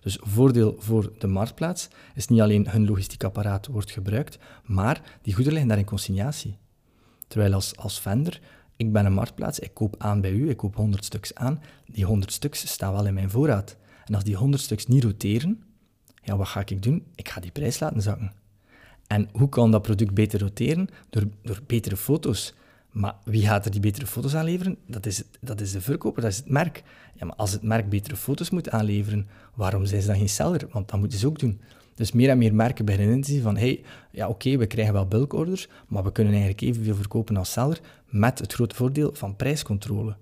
Dus 0.00 0.18
voordeel 0.20 0.76
voor 0.78 1.12
de 1.18 1.26
marktplaats 1.26 1.88
is 2.14 2.26
niet 2.26 2.40
alleen 2.40 2.68
hun 2.68 2.86
logistiek 2.86 3.24
apparaat 3.24 3.66
wordt 3.66 3.90
gebruikt, 3.90 4.38
maar 4.64 5.18
die 5.22 5.34
goederen 5.34 5.52
liggen 5.52 5.68
daar 5.68 5.78
in 5.78 5.84
consignatie. 5.84 6.56
Terwijl 7.28 7.52
als, 7.54 7.76
als 7.76 8.00
vendor, 8.00 8.40
ik 8.76 8.92
ben 8.92 9.06
een 9.06 9.12
marktplaats, 9.12 9.58
ik 9.58 9.74
koop 9.74 9.94
aan 9.98 10.20
bij 10.20 10.32
u, 10.32 10.50
ik 10.50 10.56
koop 10.56 10.76
100 10.76 11.04
stuks 11.04 11.34
aan. 11.34 11.62
Die 11.86 12.04
100 12.04 12.32
stuks 12.32 12.68
staan 12.68 12.92
wel 12.92 13.06
in 13.06 13.14
mijn 13.14 13.30
voorraad. 13.30 13.76
En 14.04 14.14
als 14.14 14.24
die 14.24 14.36
100 14.36 14.62
stuks 14.62 14.86
niet 14.86 15.04
roteren, 15.04 15.62
ja, 16.22 16.36
wat 16.36 16.48
ga 16.48 16.60
ik 16.60 16.82
doen? 16.82 17.06
Ik 17.14 17.28
ga 17.28 17.40
die 17.40 17.50
prijs 17.50 17.80
laten 17.80 18.02
zakken. 18.02 18.32
En 19.06 19.28
hoe 19.32 19.48
kan 19.48 19.70
dat 19.70 19.82
product 19.82 20.14
beter 20.14 20.40
roteren? 20.40 20.88
Door, 21.10 21.22
door 21.42 21.60
betere 21.66 21.96
foto's. 21.96 22.54
Maar 22.90 23.14
wie 23.24 23.46
gaat 23.46 23.64
er 23.64 23.70
die 23.70 23.80
betere 23.80 24.06
foto's 24.06 24.34
aanleveren? 24.34 24.76
Dat 24.86 25.06
is, 25.06 25.22
dat 25.40 25.60
is 25.60 25.72
de 25.72 25.80
verkoper, 25.80 26.22
dat 26.22 26.30
is 26.30 26.36
het 26.36 26.48
merk. 26.48 26.82
Ja, 27.14 27.26
maar 27.26 27.36
als 27.36 27.52
het 27.52 27.62
merk 27.62 27.88
betere 27.88 28.16
foto's 28.16 28.50
moet 28.50 28.70
aanleveren, 28.70 29.28
waarom 29.54 29.86
zijn 29.86 30.00
ze 30.00 30.06
dan 30.06 30.16
geen 30.16 30.28
seller? 30.28 30.66
Want 30.70 30.88
dat 30.88 31.00
moeten 31.00 31.18
ze 31.18 31.26
ook 31.26 31.38
doen. 31.38 31.60
Dus 31.94 32.12
meer 32.12 32.28
en 32.28 32.38
meer 32.38 32.54
merken 32.54 32.84
beginnen 32.84 33.20
te 33.20 33.30
zien 33.30 33.42
van, 33.42 33.56
hey, 33.56 33.82
ja 34.10 34.28
oké, 34.28 34.56
we 34.56 34.66
krijgen 34.66 34.92
wel 34.94 35.06
bulkorders, 35.06 35.68
maar 35.88 36.04
we 36.04 36.12
kunnen 36.12 36.32
eigenlijk 36.32 36.62
evenveel 36.62 36.94
verkopen 36.94 37.36
als 37.36 37.52
seller, 37.52 37.80
met 38.08 38.38
het 38.38 38.52
grote 38.52 38.74
voordeel 38.74 39.10
van 39.14 39.36
prijscontrole. 39.36 40.16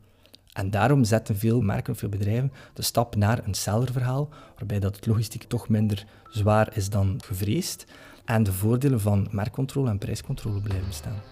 En 0.53 0.71
daarom 0.71 1.05
zetten 1.05 1.37
veel 1.37 1.61
merken 1.61 1.97
veel 1.97 2.09
bedrijven 2.09 2.53
de 2.75 2.83
stap 2.83 3.17
naar 3.17 3.47
een 3.47 3.55
sellerverhaal, 3.55 4.29
waarbij 4.57 4.81
dat 4.81 4.97
het 4.97 5.07
logistiek 5.07 5.43
toch 5.43 5.69
minder 5.69 6.07
zwaar 6.31 6.77
is 6.77 6.91
dan 6.91 7.21
gevreesd, 7.25 7.87
en 8.25 8.43
de 8.43 8.53
voordelen 8.53 9.01
van 9.01 9.29
merkcontrole 9.31 9.91
en 9.91 9.99
prijscontrole 9.99 10.61
blijven 10.61 10.93
staan. 10.93 11.23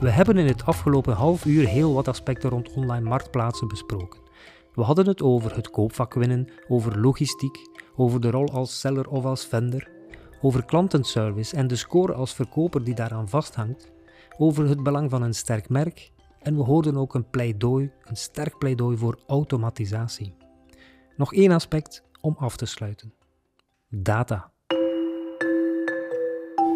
We 0.00 0.10
hebben 0.10 0.36
in 0.36 0.46
het 0.46 0.64
afgelopen 0.64 1.14
half 1.14 1.44
uur 1.44 1.66
heel 1.66 1.94
wat 1.94 2.08
aspecten 2.08 2.50
rond 2.50 2.72
online 2.72 3.08
marktplaatsen 3.08 3.68
besproken. 3.68 4.20
We 4.74 4.82
hadden 4.82 5.06
het 5.06 5.22
over 5.22 5.56
het 5.56 5.70
koopvak 5.70 6.14
winnen, 6.14 6.48
over 6.68 7.00
logistiek, 7.00 7.58
over 7.96 8.20
de 8.20 8.30
rol 8.30 8.48
als 8.48 8.80
seller 8.80 9.08
of 9.08 9.24
als 9.24 9.46
vendor, 9.46 9.88
over 10.40 10.64
klantenservice 10.64 11.56
en 11.56 11.66
de 11.66 11.76
score 11.76 12.12
als 12.12 12.34
verkoper 12.34 12.84
die 12.84 12.94
daaraan 12.94 13.28
vasthangt, 13.28 13.92
over 14.38 14.68
het 14.68 14.82
belang 14.82 15.10
van 15.10 15.22
een 15.22 15.34
sterk 15.34 15.68
merk 15.68 16.12
en 16.44 16.56
we 16.56 16.62
hoorden 16.62 16.96
ook 16.96 17.14
een 17.14 17.30
pleidooi, 17.30 17.90
een 18.04 18.16
sterk 18.16 18.58
pleidooi 18.58 18.96
voor 18.96 19.18
automatisatie. 19.26 20.34
Nog 21.16 21.34
één 21.34 21.50
aspect 21.50 22.02
om 22.20 22.36
af 22.38 22.56
te 22.56 22.66
sluiten. 22.66 23.12
Data. 23.88 24.50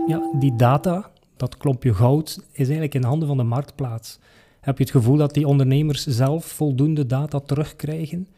Ja, 0.07 0.31
die 0.39 0.57
data, 0.57 1.11
dat 1.37 1.57
klompje 1.57 1.95
goud, 1.95 2.39
is 2.53 2.67
eigenlijk 2.67 2.95
in 2.95 3.05
handen 3.05 3.29
van 3.29 3.37
de 3.37 3.43
marktplaats. 3.43 4.19
Heb 4.61 4.79
je 4.79 4.85
het 4.85 4.93
gevoel 4.93 5.17
dat 5.17 5.35
die 5.35 5.47
ondernemers 5.47 6.07
zelf 6.07 6.45
voldoende 6.45 7.07
data 7.07 7.41
terugkrijgen? 7.41 8.29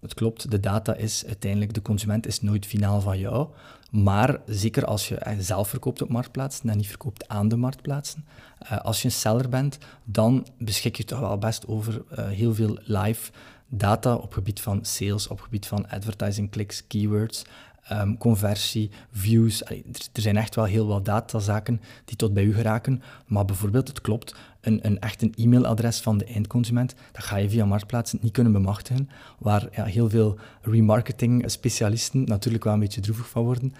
Het 0.00 0.14
klopt, 0.14 0.50
de 0.50 0.60
data 0.60 0.94
is 0.94 1.26
uiteindelijk, 1.26 1.74
de 1.74 1.82
consument 1.82 2.26
is 2.26 2.40
nooit 2.40 2.66
finaal 2.66 3.00
van 3.00 3.18
jou. 3.18 3.48
Maar 3.90 4.40
zeker 4.46 4.84
als 4.84 5.08
je 5.08 5.36
zelf 5.38 5.68
verkoopt 5.68 6.02
op 6.02 6.08
marktplaatsen 6.08 6.70
en 6.70 6.76
niet 6.76 6.86
verkoopt 6.86 7.28
aan 7.28 7.48
de 7.48 7.56
marktplaatsen, 7.56 8.24
uh, 8.62 8.78
als 8.78 9.02
je 9.02 9.04
een 9.04 9.14
seller 9.14 9.48
bent, 9.48 9.78
dan 10.04 10.46
beschik 10.58 10.96
je 10.96 11.04
toch 11.04 11.20
wel 11.20 11.38
best 11.38 11.66
over 11.66 12.02
uh, 12.10 12.28
heel 12.28 12.54
veel 12.54 12.78
live 12.82 13.30
data 13.68 14.14
op 14.14 14.32
gebied 14.32 14.60
van 14.60 14.84
sales, 14.84 15.28
op 15.28 15.40
gebied 15.40 15.66
van 15.66 15.88
advertising 15.88 16.50
clicks, 16.50 16.86
keywords, 16.86 17.44
um, 17.92 18.18
conversie, 18.18 18.90
views. 19.12 19.64
er, 19.64 19.76
er, 20.12 20.22
zijn 20.22 20.36
echt 20.36 20.54
wel 20.54 20.64
heel 20.64 20.86
wat 20.86 21.04
datazaken 21.04 21.80
die 22.04 22.16
tot 22.16 22.34
bij 22.34 22.44
u 22.44 22.54
geraken. 22.54 23.02
Maar 23.26 23.44
bijvoorbeeld, 23.44 23.88
het 23.88 24.00
klopt, 24.00 24.34
een, 24.60 24.86
een 24.86 24.98
echt 24.98 25.22
een 25.22 25.34
e-mailadres 25.36 26.00
van 26.00 26.18
de 26.18 26.24
eindconsument, 26.24 26.94
dat 27.12 27.24
ga 27.24 27.36
je 27.36 27.50
via 27.50 27.64
Marktplaats 27.64 28.12
niet 28.12 28.32
kunnen 28.32 28.52
bemachtigen, 28.52 29.08
waar 29.38 29.68
ja, 29.72 29.84
heel 29.84 30.10
veel 30.10 30.38
remarketing-specialisten 30.62 32.24
natuurlijk 32.24 32.64
wel 32.64 32.72
een 32.72 32.80
beetje 32.80 33.00
droevig 33.00 33.28
van 33.28 33.44
worden. 33.44 33.74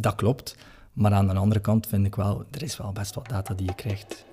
Dat 0.00 0.14
klopt. 0.14 0.56
Maar 0.92 1.12
aan 1.12 1.26
de 1.26 1.34
andere 1.34 1.60
kant 1.60 1.86
vind 1.86 2.06
ik 2.06 2.14
wel, 2.14 2.44
er 2.50 2.62
is 2.62 2.76
wel 2.76 2.92
best 2.92 3.14
wat 3.14 3.28
data 3.28 3.54
die 3.54 3.66
je 3.66 3.74
krijgt. 3.74 4.24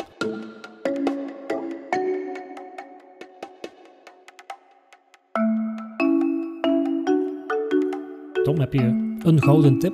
Tom, 8.43 8.59
heb 8.59 8.73
je 8.73 9.10
een 9.23 9.43
gouden 9.43 9.79
tip. 9.79 9.93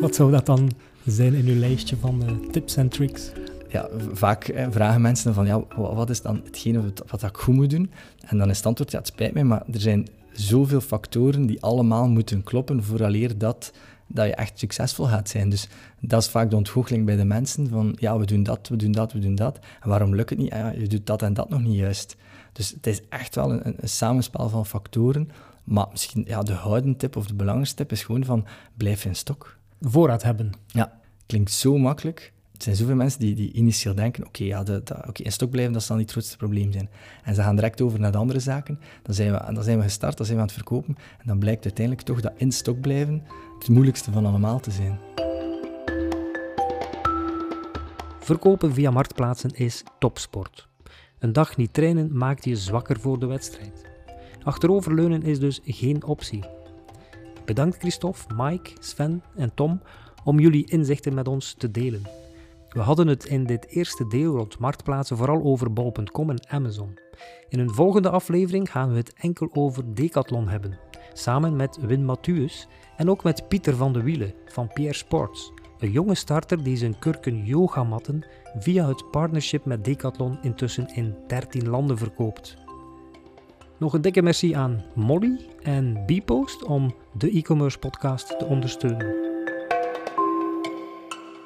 Wat 0.00 0.14
zou 0.14 0.30
dat 0.30 0.46
dan 0.46 0.70
zijn 1.06 1.34
in 1.34 1.46
uw 1.46 1.58
lijstje 1.58 1.96
van 1.96 2.22
uh, 2.22 2.50
tips 2.50 2.76
en 2.76 2.88
tricks? 2.88 3.32
Ja, 3.68 3.88
vaak 4.12 4.48
eh, 4.48 4.66
vragen 4.70 5.00
mensen 5.00 5.34
van, 5.34 5.46
ja, 5.46 5.62
wat 5.76 6.10
is 6.10 6.22
dan 6.22 6.40
hetgene 6.44 6.82
wat, 6.82 7.04
wat 7.06 7.22
ik 7.22 7.36
goed 7.36 7.54
moet 7.54 7.70
doen? 7.70 7.90
En 8.26 8.38
dan 8.38 8.50
is 8.50 8.56
het 8.56 8.66
antwoord, 8.66 8.90
ja, 8.90 8.98
het 8.98 9.06
spijt 9.06 9.34
mij, 9.34 9.44
maar 9.44 9.62
er 9.72 9.80
zijn 9.80 10.08
zoveel 10.32 10.80
factoren 10.80 11.46
die 11.46 11.62
allemaal 11.62 12.08
moeten 12.08 12.42
kloppen 12.42 12.84
vooraleer 12.84 13.38
dat, 13.38 13.72
dat 14.06 14.26
je 14.26 14.34
echt 14.34 14.58
succesvol 14.58 15.06
gaat 15.06 15.28
zijn. 15.28 15.48
Dus 15.48 15.68
dat 16.00 16.22
is 16.22 16.28
vaak 16.28 16.50
de 16.50 16.56
ontgoocheling 16.56 17.06
bij 17.06 17.16
de 17.16 17.24
mensen 17.24 17.68
van, 17.68 17.96
ja, 17.98 18.18
we 18.18 18.26
doen 18.26 18.42
dat, 18.42 18.68
we 18.68 18.76
doen 18.76 18.92
dat, 18.92 19.12
we 19.12 19.18
doen 19.18 19.34
dat. 19.34 19.58
En 19.82 19.88
waarom 19.88 20.14
lukt 20.14 20.30
het 20.30 20.38
niet? 20.38 20.52
Ja, 20.52 20.70
je 20.70 20.86
doet 20.86 21.06
dat 21.06 21.22
en 21.22 21.34
dat 21.34 21.48
nog 21.48 21.62
niet 21.62 21.76
juist. 21.76 22.16
Dus 22.52 22.70
het 22.70 22.86
is 22.86 23.00
echt 23.08 23.34
wel 23.34 23.52
een, 23.52 23.74
een 23.80 23.88
samenspel 23.88 24.48
van 24.48 24.66
factoren 24.66 25.28
maar 25.64 25.86
misschien 25.90 26.24
ja, 26.26 26.42
de 26.42 26.52
houden 26.52 26.96
tip 26.96 27.16
of 27.16 27.26
de 27.26 27.34
belangrijkste 27.34 27.76
tip 27.76 27.92
is 27.92 28.02
gewoon 28.02 28.24
van 28.24 28.46
blijf 28.76 29.04
in 29.04 29.16
stok. 29.16 29.58
Voorraad 29.80 30.22
hebben. 30.22 30.52
Ja, 30.66 31.00
klinkt 31.26 31.52
zo 31.52 31.78
makkelijk. 31.78 32.32
Er 32.52 32.62
zijn 32.62 32.76
zoveel 32.76 32.94
mensen 32.94 33.20
die, 33.20 33.34
die 33.34 33.52
initieel 33.52 33.94
denken, 33.94 34.26
oké, 34.26 34.44
ja, 34.44 34.62
de, 34.62 34.82
in 35.12 35.32
stok 35.32 35.50
blijven, 35.50 35.72
dat 35.72 35.82
zal 35.82 35.96
niet 35.96 36.04
het 36.04 36.14
grootste 36.14 36.36
probleem 36.36 36.72
zijn. 36.72 36.88
En 37.22 37.34
ze 37.34 37.42
gaan 37.42 37.54
direct 37.54 37.80
over 37.80 38.00
naar 38.00 38.12
de 38.12 38.18
andere 38.18 38.40
zaken. 38.40 38.80
Dan 39.02 39.14
zijn, 39.14 39.32
we, 39.32 39.52
dan 39.52 39.62
zijn 39.62 39.76
we 39.78 39.82
gestart, 39.82 40.16
dan 40.16 40.26
zijn 40.26 40.38
we 40.38 40.42
aan 40.42 40.48
het 40.48 40.58
verkopen. 40.58 40.96
En 41.18 41.26
dan 41.26 41.38
blijkt 41.38 41.64
uiteindelijk 41.64 42.06
toch 42.06 42.20
dat 42.20 42.32
in 42.36 42.52
stok 42.52 42.80
blijven 42.80 43.22
het 43.58 43.68
moeilijkste 43.68 44.12
van 44.12 44.26
allemaal 44.26 44.60
te 44.60 44.70
zijn. 44.70 44.98
Verkopen 48.20 48.74
via 48.74 48.90
marktplaatsen 48.90 49.50
is 49.50 49.82
topsport. 49.98 50.68
Een 51.18 51.32
dag 51.32 51.56
niet 51.56 51.72
trainen 51.72 52.16
maakt 52.16 52.44
je 52.44 52.56
zwakker 52.56 53.00
voor 53.00 53.18
de 53.18 53.26
wedstrijd. 53.26 53.93
Achteroverleunen 54.44 55.22
is 55.22 55.38
dus 55.38 55.60
geen 55.64 56.04
optie. 56.04 56.44
Bedankt 57.44 57.76
Christophe, 57.76 58.34
Mike, 58.36 58.70
Sven 58.80 59.22
en 59.36 59.54
Tom 59.54 59.80
om 60.24 60.40
jullie 60.40 60.70
inzichten 60.70 61.14
met 61.14 61.28
ons 61.28 61.54
te 61.58 61.70
delen. 61.70 62.02
We 62.68 62.80
hadden 62.80 63.06
het 63.06 63.24
in 63.24 63.44
dit 63.44 63.66
eerste 63.68 64.06
deel 64.06 64.36
rond 64.36 64.58
marktplaatsen 64.58 65.16
vooral 65.16 65.42
over 65.42 65.72
bol.com 65.72 66.30
en 66.30 66.48
Amazon. 66.48 66.98
In 67.48 67.58
een 67.58 67.74
volgende 67.74 68.10
aflevering 68.10 68.70
gaan 68.70 68.90
we 68.90 68.96
het 68.96 69.12
enkel 69.12 69.48
over 69.52 69.94
Decathlon 69.94 70.48
hebben, 70.48 70.78
samen 71.12 71.56
met 71.56 71.78
Win 71.80 72.04
Mathieuus 72.04 72.68
en 72.96 73.10
ook 73.10 73.22
met 73.22 73.48
Pieter 73.48 73.76
van 73.76 73.92
de 73.92 74.02
Wielen 74.02 74.34
van 74.46 74.70
Pierre 74.72 74.94
Sports, 74.94 75.52
een 75.78 75.90
jonge 75.90 76.14
starter 76.14 76.62
die 76.62 76.76
zijn 76.76 76.98
kurken 76.98 77.44
yogamatten 77.44 78.26
via 78.58 78.88
het 78.88 79.10
partnership 79.10 79.64
met 79.64 79.84
Decathlon 79.84 80.38
intussen 80.42 80.94
in 80.94 81.14
13 81.26 81.68
landen 81.68 81.98
verkoopt. 81.98 82.63
Nog 83.78 83.92
een 83.92 84.00
dikke 84.00 84.22
merci 84.22 84.52
aan 84.52 84.84
Molly 84.94 85.40
en 85.62 86.02
Bpost 86.06 86.64
om 86.64 86.94
de 87.12 87.30
e-commerce 87.30 87.78
podcast 87.78 88.38
te 88.38 88.44
ondersteunen. 88.44 89.14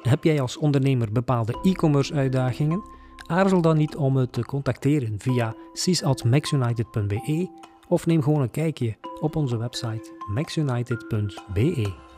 Heb 0.01 0.23
jij 0.23 0.41
als 0.41 0.57
ondernemer 0.57 1.11
bepaalde 1.11 1.59
e-commerce 1.63 2.13
uitdagingen? 2.13 2.83
Aarzel 3.27 3.61
dan 3.61 3.77
niet 3.77 3.95
om 3.95 4.13
me 4.13 4.29
te 4.29 4.45
contacteren 4.45 5.19
via 5.19 5.55
cis.maxunited.be 5.73 7.49
of 7.87 8.05
neem 8.05 8.21
gewoon 8.21 8.41
een 8.41 8.51
kijkje 8.51 8.95
op 9.19 9.35
onze 9.35 9.57
website 9.57 10.11
maxunited.be. 10.33 12.08